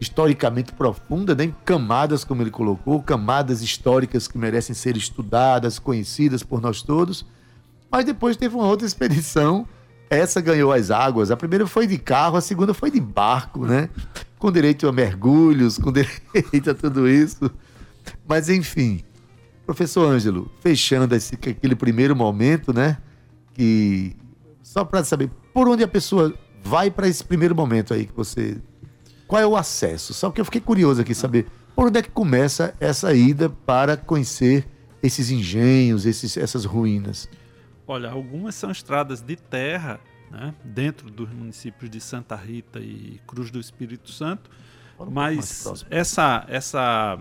[0.00, 1.52] historicamente profunda, né?
[1.64, 7.24] camadas, como ele colocou, camadas históricas que merecem ser estudadas, conhecidas por nós todos.
[7.90, 9.66] Mas depois teve uma outra expedição
[10.08, 11.30] essa ganhou as águas.
[11.30, 13.88] A primeira foi de carro, a segunda foi de barco, né?
[14.38, 17.50] Com direito a mergulhos, com direito a tudo isso.
[18.26, 19.02] Mas enfim,
[19.64, 22.98] professor Ângelo, fechando esse, aquele primeiro momento, né?
[23.56, 24.14] Que
[24.62, 28.60] só para saber por onde a pessoa vai para esse primeiro momento aí que você.
[29.26, 30.12] Qual é o acesso?
[30.12, 33.96] Só que eu fiquei curioso aqui saber por onde é que começa essa ida para
[33.96, 34.68] conhecer
[35.02, 37.26] esses engenhos, esses, essas ruínas.
[37.86, 39.98] Olha, algumas são estradas de terra,
[40.30, 44.50] né, dentro dos municípios de Santa Rita e Cruz do Espírito Santo,
[45.10, 47.18] mas essa, essa,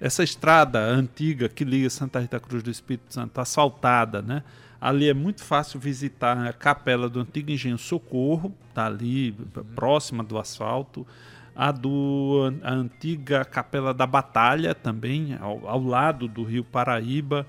[0.00, 4.42] essa estrada antiga que liga Santa Rita à Cruz do Espírito Santo, asfaltada, né?
[4.84, 9.34] Ali é muito fácil visitar a capela do antigo engenho Socorro, tá ali
[9.74, 11.06] próxima do asfalto.
[11.56, 17.46] A do a antiga capela da Batalha também, ao, ao lado do Rio Paraíba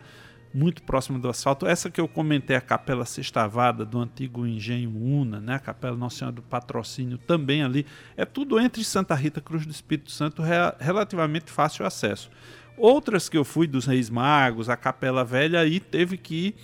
[0.54, 1.68] muito próximo do asfalto.
[1.68, 5.56] Essa que eu comentei, a Capela Sextavada, do antigo Engenho Una, né?
[5.56, 7.86] a Capela Nossa Senhora do Patrocínio, também ali.
[8.16, 12.30] É tudo entre Santa Rita Cruz do Espírito Santo, re relativamente fácil acesso.
[12.78, 16.56] Outras que eu fui dos Reis Magos, a Capela Velha, aí teve que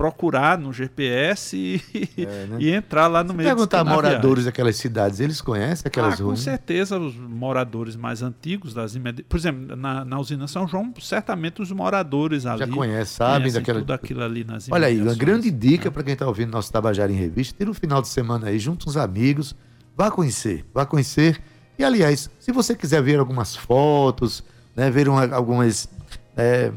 [0.00, 2.56] procurar no GPS e, é, né?
[2.58, 6.24] e entrar lá no Se meio perguntar a moradores daquelas cidades, eles conhecem aquelas ah,
[6.24, 6.38] ruas?
[6.38, 9.22] Com certeza, os moradores mais antigos das imedi...
[9.22, 12.60] Por exemplo, na, na usina São João, certamente os moradores ali.
[12.60, 13.80] Já conhecem, sabem daquela.
[13.80, 15.90] Tudo aquilo ali nas Olha aí, uma grande dica né?
[15.90, 18.88] para quem está ouvindo nosso Tabajara em Revista: tira um final de semana aí, junto
[18.88, 19.54] uns amigos,
[19.94, 21.38] vá conhecer, vá conhecer.
[21.78, 24.42] E aliás, se você quiser ver algumas fotos,
[24.74, 25.90] né, ver uma, algumas.
[26.34, 26.72] É,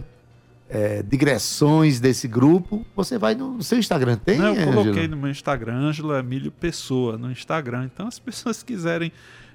[0.74, 4.18] é, digressões desse grupo, você vai no, seu Instagram.
[4.18, 7.88] Tem, Não, eu coloquei no meu Instagram, Ângelo Emílio Pessoa, no Instagram.
[7.94, 9.12] Então, as pessoas quiserem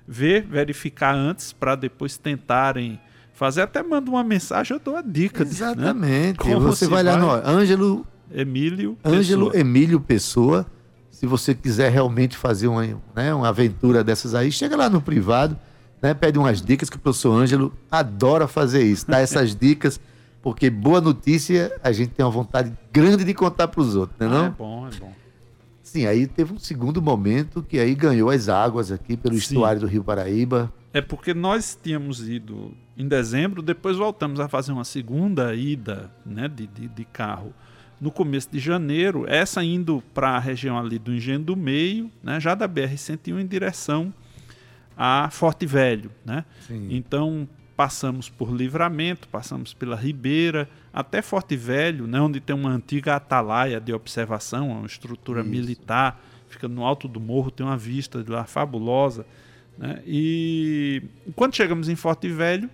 [0.06, 3.00] ver, verificar antes, para depois tentarem
[3.34, 5.42] fazer, até manda uma mensagem, eu dou a dica.
[5.42, 6.46] Exatamente.
[6.46, 6.56] Né?
[6.56, 9.60] Você vai lá no Ângelo Emílio Ângelo Pessoa.
[9.60, 10.66] Emílio Pessoa.
[11.10, 15.58] Se você quiser realmente fazer uma, né, uma aventura dessas aí, chega lá no privado,
[16.00, 20.00] né, pede umas dicas que o professor Ângelo adora fazer isso, dá essas dicas,
[20.49, 24.26] porque boa notícia a gente tem uma vontade grande de contar para os outros, né,
[24.26, 24.46] Ah, não?
[24.46, 25.12] é bom, é bom.
[25.82, 29.40] Sim, aí teve um segundo momento que aí ganhou as águas aqui pelo Sim.
[29.40, 30.72] estuário do Rio Paraíba.
[30.94, 36.49] É porque nós tínhamos ido em dezembro, depois voltamos a fazer uma segunda ida né,
[36.49, 37.53] de, de, de carro
[38.01, 42.40] no começo de janeiro, essa indo para a região ali do Engenho do Meio, né,
[42.40, 44.14] já da BR-101 em direção
[44.96, 46.11] a Forte Velho.
[46.24, 46.42] Né?
[46.88, 47.46] Então
[47.78, 53.80] passamos por Livramento, passamos pela Ribeira, até Forte Velho, né, onde tem uma antiga atalaia
[53.80, 55.48] de observação, uma estrutura Isso.
[55.48, 59.24] militar, fica no alto do morro, tem uma vista de lá fabulosa.
[59.78, 60.02] Né?
[60.04, 61.04] E
[61.36, 62.68] quando chegamos em Forte Velho,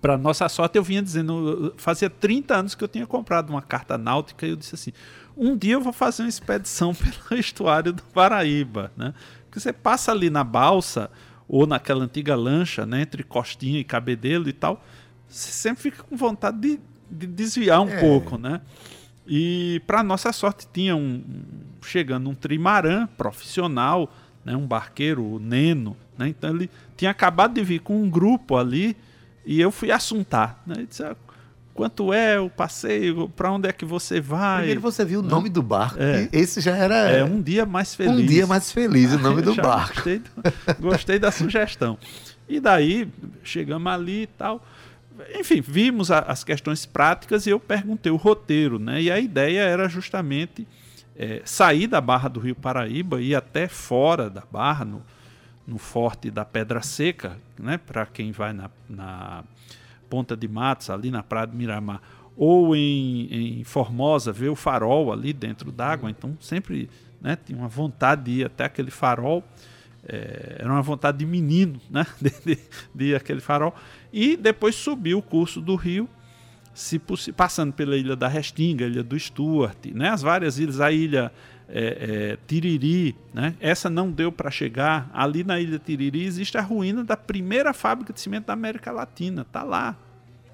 [0.00, 3.98] para nossa sorte, eu vinha dizendo, fazia 30 anos que eu tinha comprado uma carta
[3.98, 4.92] náutica e eu disse assim:
[5.36, 6.94] um dia eu vou fazer uma expedição
[7.28, 9.12] pelo estuário do Paraíba, né?
[9.46, 11.10] Porque você passa ali na balsa
[11.48, 14.84] ou naquela antiga lancha, né, entre Costinha e Cabedelo e tal,
[15.28, 16.80] você sempre fica com vontade de,
[17.10, 18.00] de desviar um É.
[18.00, 18.60] pouco, né?
[19.26, 21.22] E para nossa sorte tinha um,
[21.82, 24.12] chegando um trimarã profissional,
[24.44, 26.28] né, um barqueiro, o Neno, né?
[26.28, 28.96] Então ele tinha acabado de vir com um grupo ali
[29.44, 30.74] e eu fui assuntar, né?
[30.78, 31.16] Ele disse, "Ah,
[31.76, 33.28] quanto é o passeio?
[33.28, 34.58] Para onde é que você vai?
[34.58, 35.28] Primeiro você viu o Não.
[35.30, 36.28] nome do barco, É.
[36.32, 38.12] esse já era É um dia mais feliz.
[38.12, 39.94] um dia mais feliz, o nome do barco.
[39.94, 40.32] Gostei, do-
[40.80, 41.98] gostei da sugestão.
[42.48, 43.08] E daí,
[43.44, 44.64] chegamos ali e tal.
[45.38, 49.02] Enfim, vimos a- as questões práticas e eu perguntei o roteiro, né?
[49.02, 50.66] E a ideia era justamente
[51.18, 55.02] eh, sair da Barra do Rio Paraíba e ir até fora da Barra, no,
[55.66, 57.78] no Forte da Pedra Seca, né?
[57.78, 59.42] Para quem vai na, na
[60.08, 62.00] Ponta de Matos, ali na Praia de Miramar,
[62.36, 66.10] ou em, em Formosa, ver o farol ali dentro d'água.
[66.10, 66.90] Então, sempre
[67.20, 69.42] né, tinha uma vontade de ir até aquele farol.
[70.08, 72.06] É, era uma vontade de menino, né?
[72.20, 72.58] De, de,
[72.94, 73.74] de ir àquele farol.
[74.12, 76.08] E depois subir o curso do rio,
[76.76, 77.00] se
[77.34, 80.10] passando pela ilha da Restinga, ilha do Stuart, né?
[80.10, 81.32] as várias ilhas, a ilha
[81.68, 83.54] é, é, Tiriri, né?
[83.60, 85.10] essa não deu para chegar.
[85.12, 89.44] Ali na ilha Tiriri existe a ruína da primeira fábrica de cimento da América Latina,
[89.44, 89.96] tá lá.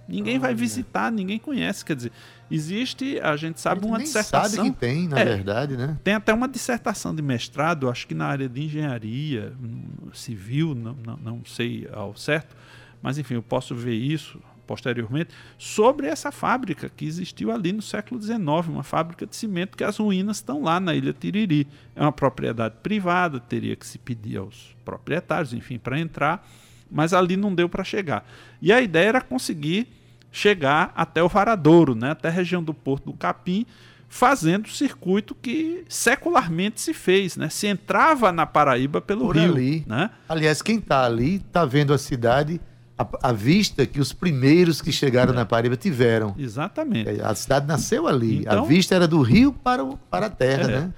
[0.09, 1.85] Ninguém vai visitar, ninguém conhece.
[1.85, 2.13] Quer dizer,
[2.51, 4.57] existe, a gente sabe, A gente uma dissertação.
[4.65, 5.25] sabe que tem, na É.
[5.25, 5.97] verdade, né?
[6.03, 10.97] Tem até uma dissertação de mestrado, acho que na área de engenharia hum, civil, não,
[11.07, 12.55] não, não sei ao certo,
[13.01, 18.21] mas enfim, eu posso ver isso posteriormente, sobre essa fábrica que existiu ali no século
[18.21, 18.39] XIX,
[18.69, 21.67] uma fábrica de cimento que as ruínas estão lá na Ilha Tiriri.
[21.95, 26.49] É uma propriedade privada, teria que se pedir aos proprietários, enfim, para entrar,
[26.91, 28.27] mas ali não deu para chegar.
[28.61, 29.89] E a ideia era conseguir
[30.31, 33.67] chegar até o Varadouro, né, até a região do Porto do Capim,
[34.09, 37.49] fazendo o circuito que secularmente se fez, né?
[37.49, 39.85] Se entrava na Paraíba pelo Por rio, ali.
[39.87, 40.11] né?
[40.29, 42.61] Aliás, quem está ali está vendo a cidade,
[43.03, 46.35] a, a vista que os primeiros que chegaram na Paraíba tiveram.
[46.39, 47.09] Exatamente.
[47.21, 48.39] É, A cidade nasceu ali.
[48.41, 50.81] Então- a vista era do rio para, o- para a terra, É.
[50.81, 50.95] né?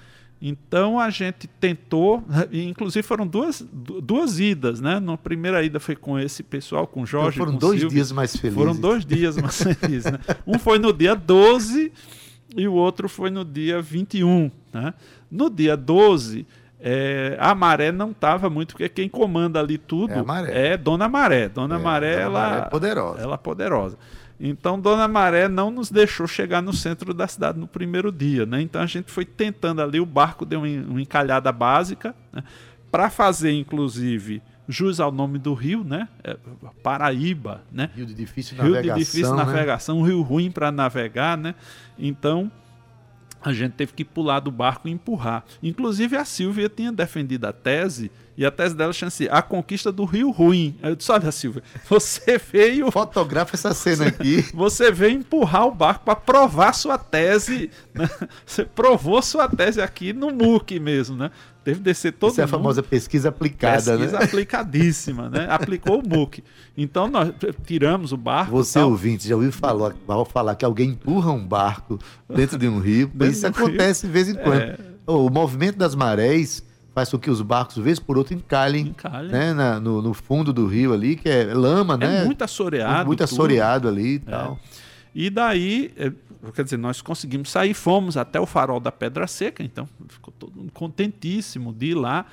[0.47, 5.01] Então a gente tentou, e inclusive foram duas, du- duas idas, né?
[5.01, 7.95] Na primeira ida foi com esse pessoal, com o Então Jorge, foram com dois Silvio.
[7.97, 8.59] dias mais felizes.
[8.59, 10.19] Foram dois dias mais felizes, né?
[10.47, 11.91] Um foi no dia 12
[12.55, 14.93] e o outro foi no dia 21, né?
[15.31, 16.47] No dia 12,
[16.87, 21.49] é, a Maré não estava muito, porque quem comanda ali tudo É é Dona Maré.
[21.49, 23.23] Dona É, Maré, Dona ela, Maré é poderosa.
[23.23, 23.99] ela é poderosa.
[24.39, 28.61] Então, Dona Maré não nos deixou chegar no centro da cidade no primeiro dia, né?
[28.61, 32.43] Então a gente foi tentando ali, o barco deu uma en- uma encalhada básica, né?
[32.91, 36.07] para fazer, inclusive, jus ao nome do rio, né?
[36.23, 36.37] É,
[36.83, 37.91] Paraíba, né?
[37.97, 38.99] Rio de difícil Rio navegação.
[38.99, 39.45] de difícil né?
[39.45, 41.55] navegação, um rio ruim para navegar, né?
[41.99, 42.51] Então
[43.45, 45.45] a gente teve que pular do barco e empurrar.
[45.63, 49.93] Inclusive a Silvia tinha defendido a tese e a tese dela chama assim, a conquista
[49.93, 50.77] do rio ruim.
[50.83, 54.45] Aí Eu disse, olha Silvia, você veio Fotografa essa cena aqui.
[54.53, 57.71] você veio empurrar o barco para provar sua tese.
[57.95, 58.09] né?
[58.45, 61.31] Você provou sua tese aqui no MOOC mesmo, né?
[61.65, 62.57] Teve descer todo Essa é a mundo.
[62.59, 64.25] famosa pesquisa aplicada, pesquisa né?
[64.25, 65.47] aplicadíssima, né?
[65.49, 66.45] Aplicou o MOOC.
[66.77, 67.33] Então nós
[67.65, 68.51] tiramos o barco.
[68.53, 68.91] Você, tal.
[68.91, 69.95] ouvinte, já ouviu falar,
[70.31, 73.11] falar que alguém empurra um barco dentro de um rio?
[73.23, 73.67] Isso do rio.
[73.67, 74.61] acontece de vez em quando.
[74.61, 74.79] É.
[75.07, 76.63] O movimento das marés
[76.95, 79.31] faz com que os barcos, vez por outra, encalhem Encalhem.
[79.33, 82.23] né, na- no, no fundo do rio ali, que é lama, né?
[82.23, 83.07] É muito assoreado.
[83.07, 83.25] muito tudo.
[83.35, 84.59] assoreado ali e tal.
[85.15, 86.13] E daí, é,
[86.55, 90.57] quer dizer, nós conseguimos sair, fomos até o farol da Pedra Seca, então ficou todo
[90.57, 92.27] mundo contentíssimo de ir lá.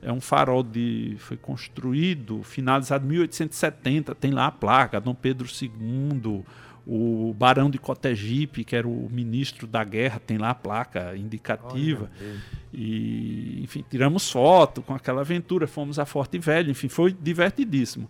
[0.00, 5.48] É um farol de foi construído, finalizado em 1870, tem lá a placa, Dom Pedro
[5.60, 6.44] II,
[6.90, 12.10] O Barão de Cotegipe, que era o ministro da guerra, tem lá a placa indicativa.
[12.72, 18.08] E, enfim, tiramos foto com aquela aventura, fomos a Forte Velho, enfim, foi divertidíssimo.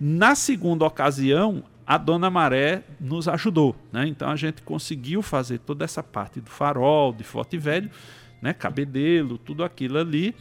[0.00, 4.08] Na segunda ocasião, a Dona Maré nos ajudou, né?
[4.08, 7.88] Então a gente conseguiu fazer toda essa parte do farol, de Forte Velho,
[8.42, 8.52] né?
[8.52, 10.34] Cabedelo, tudo aquilo ali.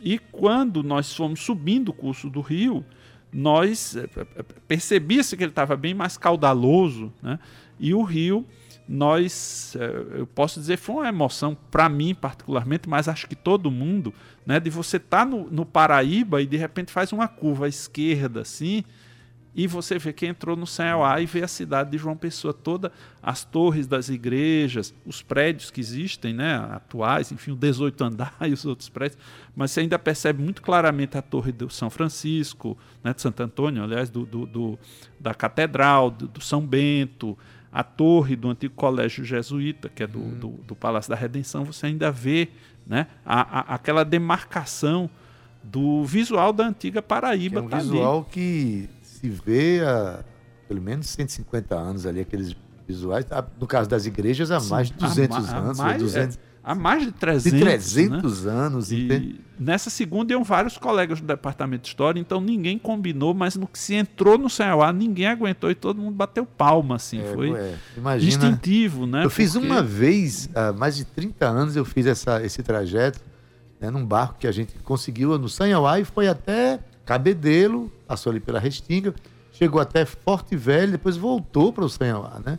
[0.00, 2.84] E quando nós fomos subindo o curso do rio,
[3.32, 7.38] nós eh, eh, percebia-se que ele estava bem mais caudaloso, né?
[7.80, 8.46] E o rio,
[8.86, 13.70] nós, eh, eu posso dizer, foi uma emoção para mim particularmente, mas acho que todo
[13.70, 14.12] mundo,
[14.44, 14.60] né?
[14.60, 18.84] De você estar no, no Paraíba e de repente faz uma curva à esquerda, assim,
[19.54, 22.54] e você vê que entrou no céu A e vê a cidade de João Pessoa
[22.54, 22.90] toda,
[23.22, 28.52] as torres das igrejas, os prédios que existem, né, atuais, enfim, o 18 andar e
[28.52, 29.18] os outros prédios,
[29.54, 33.82] mas você ainda percebe muito claramente a torre do São Francisco, né, de Santo Antônio,
[33.82, 34.78] aliás, do, do, do
[35.20, 37.36] da Catedral, do, do, São Bento,
[37.70, 41.86] a torre do antigo colégio jesuíta, que é do, do, do Palácio da Redenção, você
[41.86, 42.48] ainda vê
[42.86, 45.10] né, a, a, aquela demarcação
[45.62, 47.60] do visual da antiga Paraíba.
[47.60, 47.90] Que é um tá ali.
[47.90, 48.88] visual que
[49.22, 50.24] se vê há
[50.68, 52.56] pelo menos 150 anos ali, aqueles
[52.86, 53.24] visuais.
[53.30, 55.78] Ah, No caso das igrejas, há mais de Há 200 ma- há anos.
[55.78, 58.52] mais- 200, é, há mais de de 300, 300 né?
[58.52, 58.90] anos.
[58.92, 59.40] entende?
[59.58, 63.66] E nessa segunda iam vários colegas do departamento de história, então ninguém combinou, mas no
[63.68, 67.20] que se entrou no CEA, ninguém aguentou e todo mundo bateu palma, assim.
[67.20, 68.28] É, foi é, imagina.
[68.46, 69.24] instintivo, né?
[69.24, 73.20] Eu fiz Porque- uma vez, há mais de 30 anos, eu fiz essa, esse trajeto
[73.80, 76.78] né, num barco que a gente conseguiu no Sanhauá e foi até
[77.12, 79.14] Cabedelo, passou ali pela Restinga,
[79.52, 82.58] chegou até Forte Velho, depois voltou para o Sanhauá, né?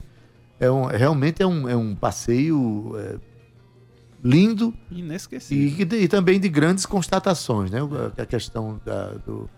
[0.59, 3.15] É um, realmente é um, é um passeio é,
[4.23, 5.87] lindo Inesquecível.
[5.97, 7.79] e, e também de grandes constatações, né?
[8.15, 9.49] A questão da- do,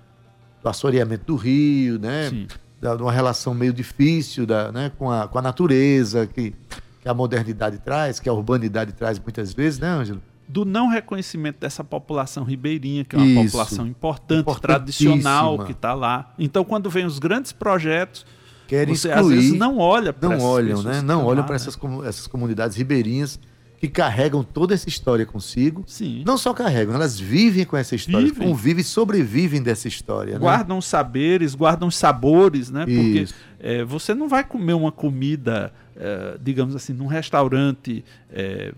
[0.64, 2.30] do assoreamento do rio, né?
[2.30, 2.48] Sim.
[2.82, 4.92] Da, de uma relação meio difícil da, né?
[4.98, 6.56] com, a, com a natureza que,
[7.02, 10.22] que a modernidade traz, que a urbanidade traz muitas vezes, né, Ângelo?
[10.48, 13.52] Do não reconhecimento dessa população ribeirinha, que é uma Isso.
[13.52, 16.34] população importante, tradicional, que está lá.
[16.38, 18.26] Então, quando vem os grandes projetos,
[18.68, 21.02] Querem você às excluir, vezes não olha para não essas olham, né?
[21.02, 21.56] Não olham para né?
[21.58, 23.40] essas, essas comunidades ribeirinhas
[23.80, 25.84] que carregam toda essa história consigo.
[25.86, 26.24] Sim.
[26.26, 28.48] Não só carregam, elas vivem com essa história, Vivem.
[28.48, 30.34] convivem e sobrevivem dessa história.
[30.34, 30.40] né?
[30.40, 32.86] guardam os saberes, guardam sabores, né?
[32.86, 33.26] Porque
[33.60, 38.74] é, você não vai comer uma comida, é, digamos assim, num restaurante é,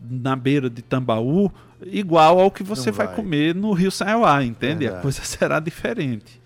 [0.00, 1.50] na beira de Tambaú
[1.86, 3.06] igual ao que você vai.
[3.06, 3.16] vai.
[3.16, 4.84] comer no Rio Saiauá, entende?
[4.86, 5.02] A Verdade.
[5.02, 6.40] coisa será diferente.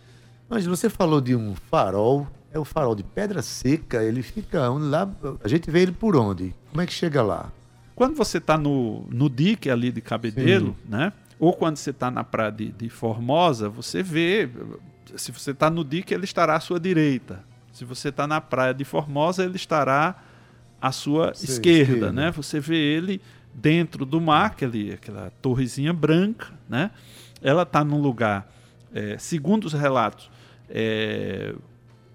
[0.48, 5.10] Mas você falou de um farol, é o farol de Pedra Seca, ele fica lá,
[5.42, 6.54] a gente vê ele por onde?
[6.70, 7.50] Como é que chega lá?
[7.96, 11.12] Quando você está no, no dique ali de Cabedelo, né?
[11.38, 14.48] Ou quando você está na praia de, de Formosa, você vê.
[15.16, 17.44] Se você está no dique, ele estará à sua direita.
[17.72, 20.16] Se você está na praia de Formosa, ele estará
[20.80, 22.12] à sua Sei, esquerda, esquerda.
[22.12, 22.30] né?
[22.32, 23.20] Você vê ele
[23.54, 26.90] dentro do mar, aquele, aquela torrezinha branca, né?
[27.42, 28.50] Ela está num lugar,
[28.92, 30.30] é, segundo os relatos,
[30.68, 31.54] é,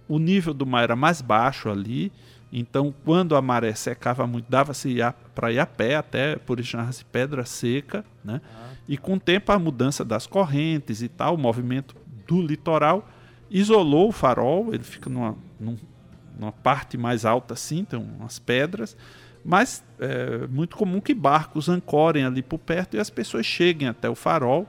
[0.08, 2.12] o nível do mar era mais baixo ali,
[2.52, 4.98] então quando a maré secava muito, dava-se
[5.36, 8.42] para ir a pé até por chamar-se pedra seca, né?
[8.88, 11.96] E com o tempo a mudança das correntes e tal, o movimento
[12.28, 13.08] do litoral
[13.52, 15.78] isolou o farol, ele fica numa, num-
[16.40, 18.98] numa parte mais alta assim, tem umas pedras,
[19.44, 24.10] mas é muito comum que barcos ancorem ali por perto e as pessoas cheguem até
[24.10, 24.68] o farol,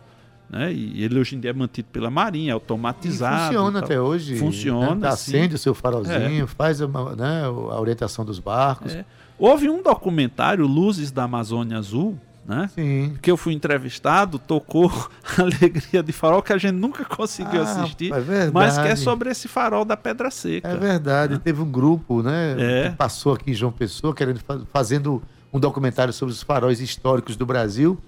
[0.48, 0.72] né?
[0.72, 3.46] E ele hoje em dia é mantido pela Marinha, E automatizado.
[3.46, 3.84] funciona e tal.
[3.84, 4.36] até hoje.
[4.36, 5.10] Funciona, Né?
[5.16, 5.36] sim.
[5.36, 8.94] Acende o seu farolzinho, faz uma, né, a orientação dos barcos.
[8.94, 9.04] É.
[9.38, 12.18] Houve um documentário, Luzes da Amazônia Azul,
[12.50, 12.68] né?
[12.74, 13.14] Sim.
[13.22, 14.90] Que eu fui entrevistado, tocou
[15.38, 19.30] Alegria de Farol, que a gente nunca conseguiu Ah, assistir, é mas que é sobre
[19.30, 20.68] esse farol da Pedra Seca.
[20.68, 22.56] É verdade, teve um grupo, né?
[22.58, 22.90] É.
[22.90, 25.22] Que passou aqui em João Pessoa, querendo fa- fazendo
[25.52, 27.98] um documentário sobre os faróis históricos do Brasil.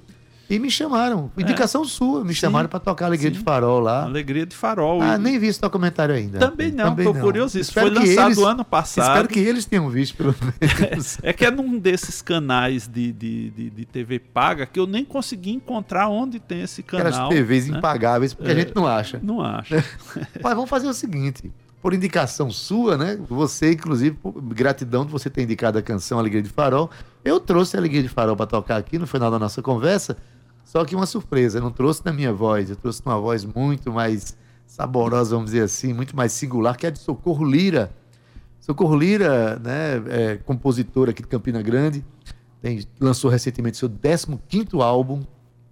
[0.55, 1.30] E me chamaram.
[1.38, 2.40] Indicação sua, me Sim.
[2.40, 3.38] chamaram para tocar Alegria Sim.
[3.38, 4.05] de Farol lá.
[4.05, 5.00] Alegria de Farol.
[5.00, 6.38] Ah, E- nem vi esse documentário ainda.
[6.38, 7.72] Também não, tô curiosíssimo.
[7.72, 9.09] Foi Espero que lançado eles- ano passado.
[9.09, 11.18] Espero que eles tenham visto, pelo menos.
[11.22, 15.05] É que é num desses canais de, de, de, de TV paga que eu nem
[15.07, 17.07] consegui encontrar onde tem esse canal.
[17.07, 17.78] Aquelas TVs né?
[17.78, 18.61] impagáveis, porque a É.
[18.61, 19.18] gente não acha.
[19.22, 19.74] Não acho.
[20.42, 21.50] Mas vamos fazer o seguinte.
[21.80, 23.18] Por indicação sua, né?
[23.28, 26.88] Você, inclusive, por gratidão de você ter indicado a canção Alegria de Farol.
[27.24, 30.16] Eu trouxe a Alegria de Farol para tocar aqui no final da nossa conversa.
[30.64, 33.92] Só que uma surpresa, eu não trouxe na minha voz, eu trouxe numa voz muito
[33.92, 34.36] mais
[34.66, 37.92] saborosa, vamos dizer assim, muito mais singular, que é a de Socorro Lira.
[38.60, 42.04] Socorro Lira, né, é compositora aqui de Campina Grande,
[42.60, 45.22] tem, lançou recentemente seu 15º álbum,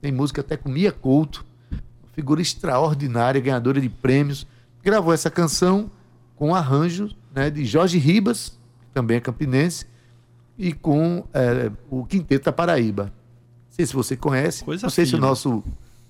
[0.00, 1.44] tem música até com Mia Couto,
[2.12, 4.46] figura extraordinária, ganhadora de prêmios,
[4.82, 5.90] gravou essa canção
[6.36, 8.58] com arranjo né, de Jorge Ribas
[8.92, 9.86] também é campinense,
[10.58, 13.12] e com é, o Quinteto da Paraíba.
[13.80, 15.26] Sei se você conhece, Coisa não sei se o fina.
[15.28, 15.62] nosso.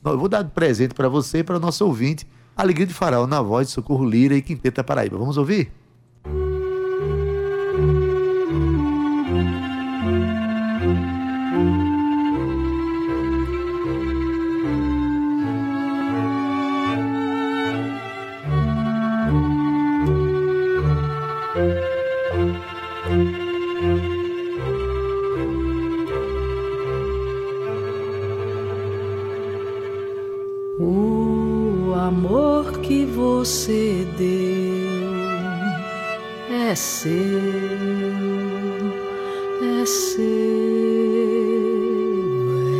[0.04, 2.26] Eu vou dar presente para você e para o nosso ouvinte.
[2.56, 5.16] Alegria de Farol na voz de Socorro Lira e Quinteto da Paraíba.
[5.16, 5.70] Vamos ouvir?
[33.40, 35.00] Você deu
[36.50, 37.10] é seu,
[39.62, 40.20] é seu,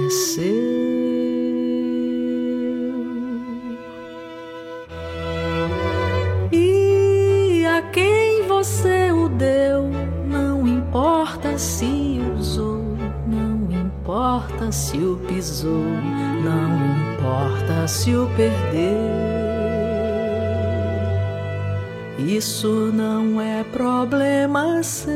[0.07, 0.45] é seu.
[6.53, 9.91] E a quem você o deu,
[10.27, 12.85] não importa se usou,
[13.27, 15.87] não importa se o pisou,
[16.45, 19.40] não importa se o perdeu.
[22.27, 25.11] Isso não é problema seu.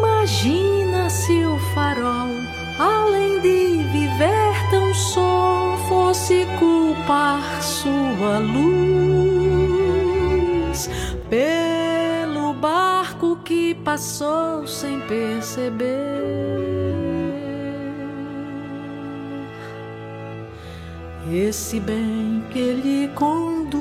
[0.00, 2.30] Imagina se o farol,
[2.78, 8.88] além de viver tão só, fosse culpar sua luz
[11.28, 16.87] pelo barco que passou sem perceber.
[21.46, 23.78] Esse bem que ele conduz.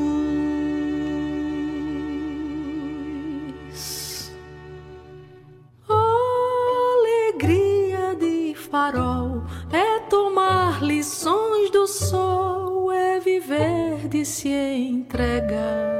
[7.34, 9.41] Alegria de farol
[9.72, 15.97] é tomar lições do sol, é viver de se entregar.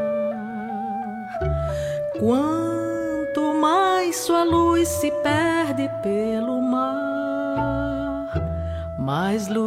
[2.20, 8.32] Quanto mais sua luz se perde pelo mar,
[9.00, 9.67] mais luz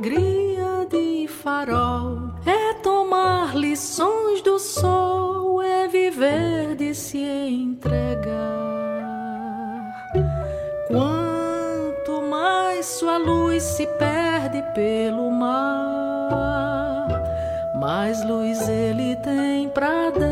[0.00, 8.24] Alegria de farol é tomar lições do sol, é viver de se entregar.
[10.88, 17.06] Quanto mais sua luz se perde pelo mar,
[17.78, 20.29] mais luz ele tem pra dar.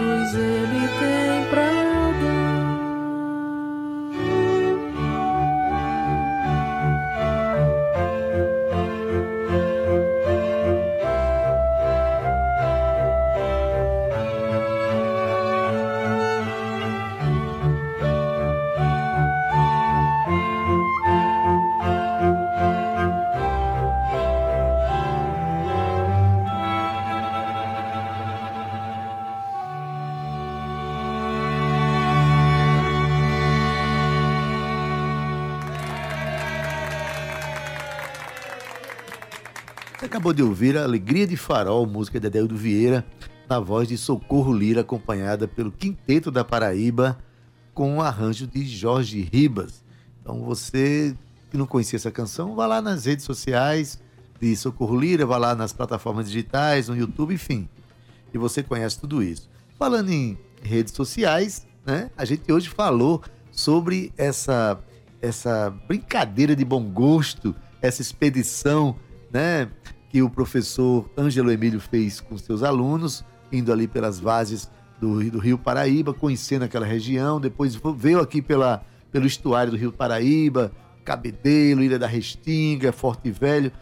[0.00, 0.99] Luz ele
[40.32, 43.04] de ouvir a Alegria de Farol, música de Adeldo Vieira,
[43.48, 47.18] na voz de Socorro Lira, acompanhada pelo Quinteto da Paraíba,
[47.74, 49.84] com o arranjo de Jorge Ribas.
[50.20, 51.16] Então você
[51.50, 54.00] que não conhecia essa canção, vá lá nas redes sociais
[54.40, 57.68] de Socorro Lira, vá lá nas plataformas digitais, no YouTube, enfim.
[58.32, 59.50] E você conhece tudo isso.
[59.78, 62.10] Falando em redes sociais, né?
[62.16, 64.78] A gente hoje falou sobre essa
[65.20, 68.96] essa brincadeira de bom gosto, essa expedição,
[69.30, 69.68] né,
[70.10, 75.30] que o professor Ângelo Emílio fez com seus alunos, indo ali pelas vases do, Rio-
[75.32, 80.72] do Rio Paraíba, conhecendo aquela região, depois veio aqui pela, pelo estuário do Rio Paraíba,
[81.04, 83.72] Cabedelo, Ilha da Restinga, Forte Velho.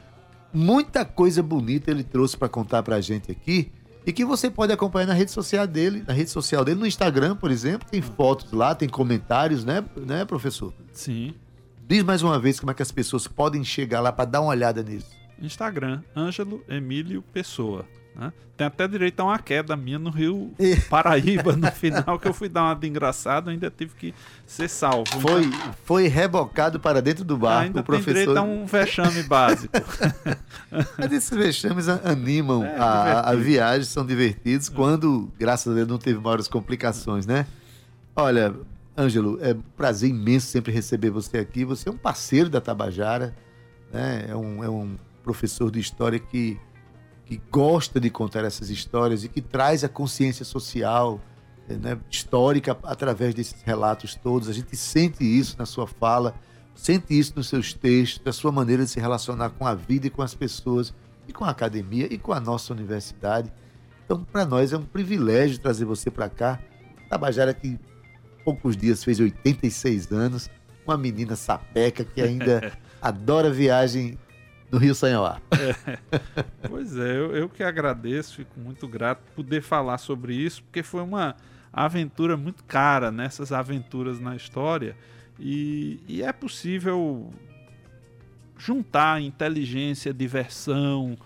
[0.53, 3.71] Muita coisa bonita ele trouxe para contar pra gente aqui
[4.07, 7.37] e que você pode acompanhar na rede social dele, na rede social dele, no Instagram,
[7.37, 10.73] por exemplo, tem fotos lá, tem comentários, né, né, professor?
[10.93, 11.35] Sim.
[11.87, 14.51] Diz mais uma vez como é que as pessoas podem chegar lá para dar uma
[14.51, 15.18] olhada nisso.
[15.41, 17.85] Instagram, Ângelo Emílio Pessoa.
[18.15, 18.33] né?
[18.57, 20.53] Tem até direito a uma queda minha no Rio
[20.91, 24.13] Paraíba no final, que eu fui dar uma de engraçado, ainda tive que
[24.45, 25.07] ser salvo.
[25.21, 28.39] Foi, Então, foi rebocado para dentro do barco, ainda o tem direito professor.
[28.39, 29.73] a um vexame básico.
[30.99, 35.99] Mas esses vexames animam É, a, a viagem, são divertidos quando, graças a Deus, não
[35.99, 37.47] teve maiores complicações, né?
[38.17, 38.53] Olha,
[38.97, 41.65] Ângelo, é um prazer imenso sempre receber você aqui.
[41.65, 43.33] Você é um parceiro da Tabajara,
[43.93, 44.27] né?
[44.29, 44.97] É um, é um
[45.29, 46.59] professor de história que,
[47.27, 51.21] que gosta de contar essas histórias e que traz a consciência social,
[51.69, 54.49] né, histórica através desses relatos todos.
[54.49, 56.35] A gente sente isso na sua fala,
[56.75, 60.11] sente isso nos seus textos, da sua maneira de se relacionar com a vida e
[60.11, 60.95] com as pessoas,
[61.27, 63.53] e com a academia e com a nossa universidade.
[64.07, 66.59] Então, para nós é um privilégio trazer você para cá.
[67.11, 67.79] Tabajara que
[68.43, 70.49] poucos dias fez 86 anos,
[70.87, 72.73] uma menina sapeca que ainda
[73.03, 74.19] adora viagem
[74.71, 75.41] no Rio Sanhoá.
[76.69, 80.83] Pois é, eu, eu que agradeço, fico muito grato por poder falar sobre isso, porque
[80.83, 81.37] foi uma
[81.73, 84.97] aventura muito cara nessas aventuras na história
[85.39, 87.33] e, e é possível
[88.57, 91.17] juntar inteligência, diversão,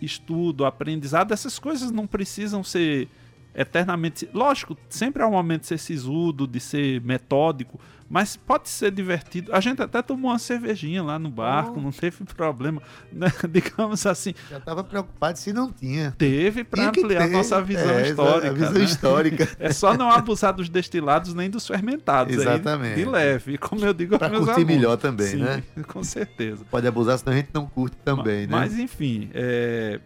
[0.00, 1.32] estudo, aprendizado.
[1.32, 3.08] Essas coisas não precisam ser
[3.56, 4.28] eternamente.
[4.34, 9.52] Lógico, sempre há um momento de ser sisudo, de ser metódico, mas pode ser divertido.
[9.52, 12.80] A gente até tomou uma cervejinha lá no barco, não teve problema,
[13.10, 13.32] né?
[13.50, 14.34] digamos assim.
[14.50, 16.14] Já estava preocupado se não tinha.
[16.16, 18.52] Teve para ampliar ter, nossa visão é, histórica.
[18.52, 18.84] visão né?
[18.84, 19.46] histórica.
[19.58, 22.34] É só não abusar dos destilados nem dos fermentados.
[22.34, 22.96] aí, Exatamente.
[22.96, 24.66] de leve, como eu digo meus curtir alunos.
[24.66, 25.62] melhor também, Sim, né?
[25.88, 26.64] Com certeza.
[26.70, 28.48] Pode abusar, senão a gente não curte também, né?
[28.50, 29.98] Mas enfim, é,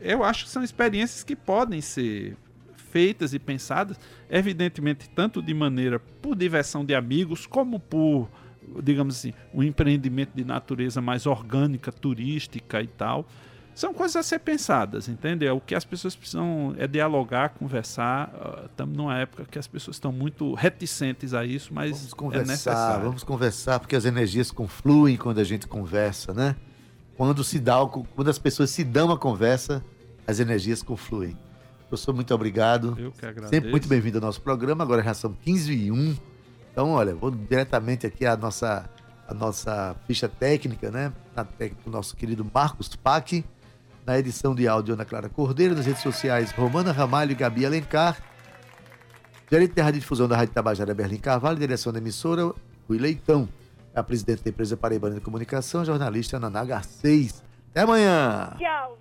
[0.00, 2.36] eu acho que são experiências que podem ser
[2.90, 8.28] feitas e pensadas, evidentemente, tanto de maneira por diversão de amigos, como por,
[8.82, 13.26] digamos assim, um empreendimento de natureza mais orgânica, turística e tal.
[13.72, 15.56] São coisas a ser pensadas, entendeu?
[15.56, 18.66] O que as pessoas precisam é dialogar, conversar.
[18.66, 22.46] Estamos numa época que as pessoas estão muito reticentes a isso, mas Vamos é conversar,
[22.52, 23.04] necessário.
[23.04, 26.56] vamos conversar, porque as energias confluem quando a gente conversa, né?
[27.16, 29.82] Quando se dá, quando as pessoas se dão a conversa,
[30.26, 31.36] as energias confluem.
[31.90, 32.96] Professor, muito obrigado.
[32.96, 33.50] Eu que agradeço.
[33.50, 34.84] Sempre muito bem-vindo ao nosso programa.
[34.84, 36.16] Agora já são 15 e 1.
[36.70, 38.88] Então, olha, vou diretamente aqui à nossa,
[39.26, 41.12] a nossa ficha técnica, né?
[41.34, 43.44] Na técnica do nosso querido Marcos Pac.
[44.06, 45.74] Na edição de áudio, Ana Clara Cordeiro.
[45.74, 48.22] Nas redes sociais, Romana Ramalho e Gabi Alencar.
[49.50, 51.58] Gerente de Rádio Difusão da Rádio Tabajara, Berlim Carvalho.
[51.58, 52.54] Direção da emissora,
[52.88, 53.48] Rui Leitão.
[53.92, 57.42] É a presidente da empresa Paraibana de Comunicação, jornalista Naná Garcês.
[57.72, 58.54] Até amanhã!
[58.56, 59.00] Tchau.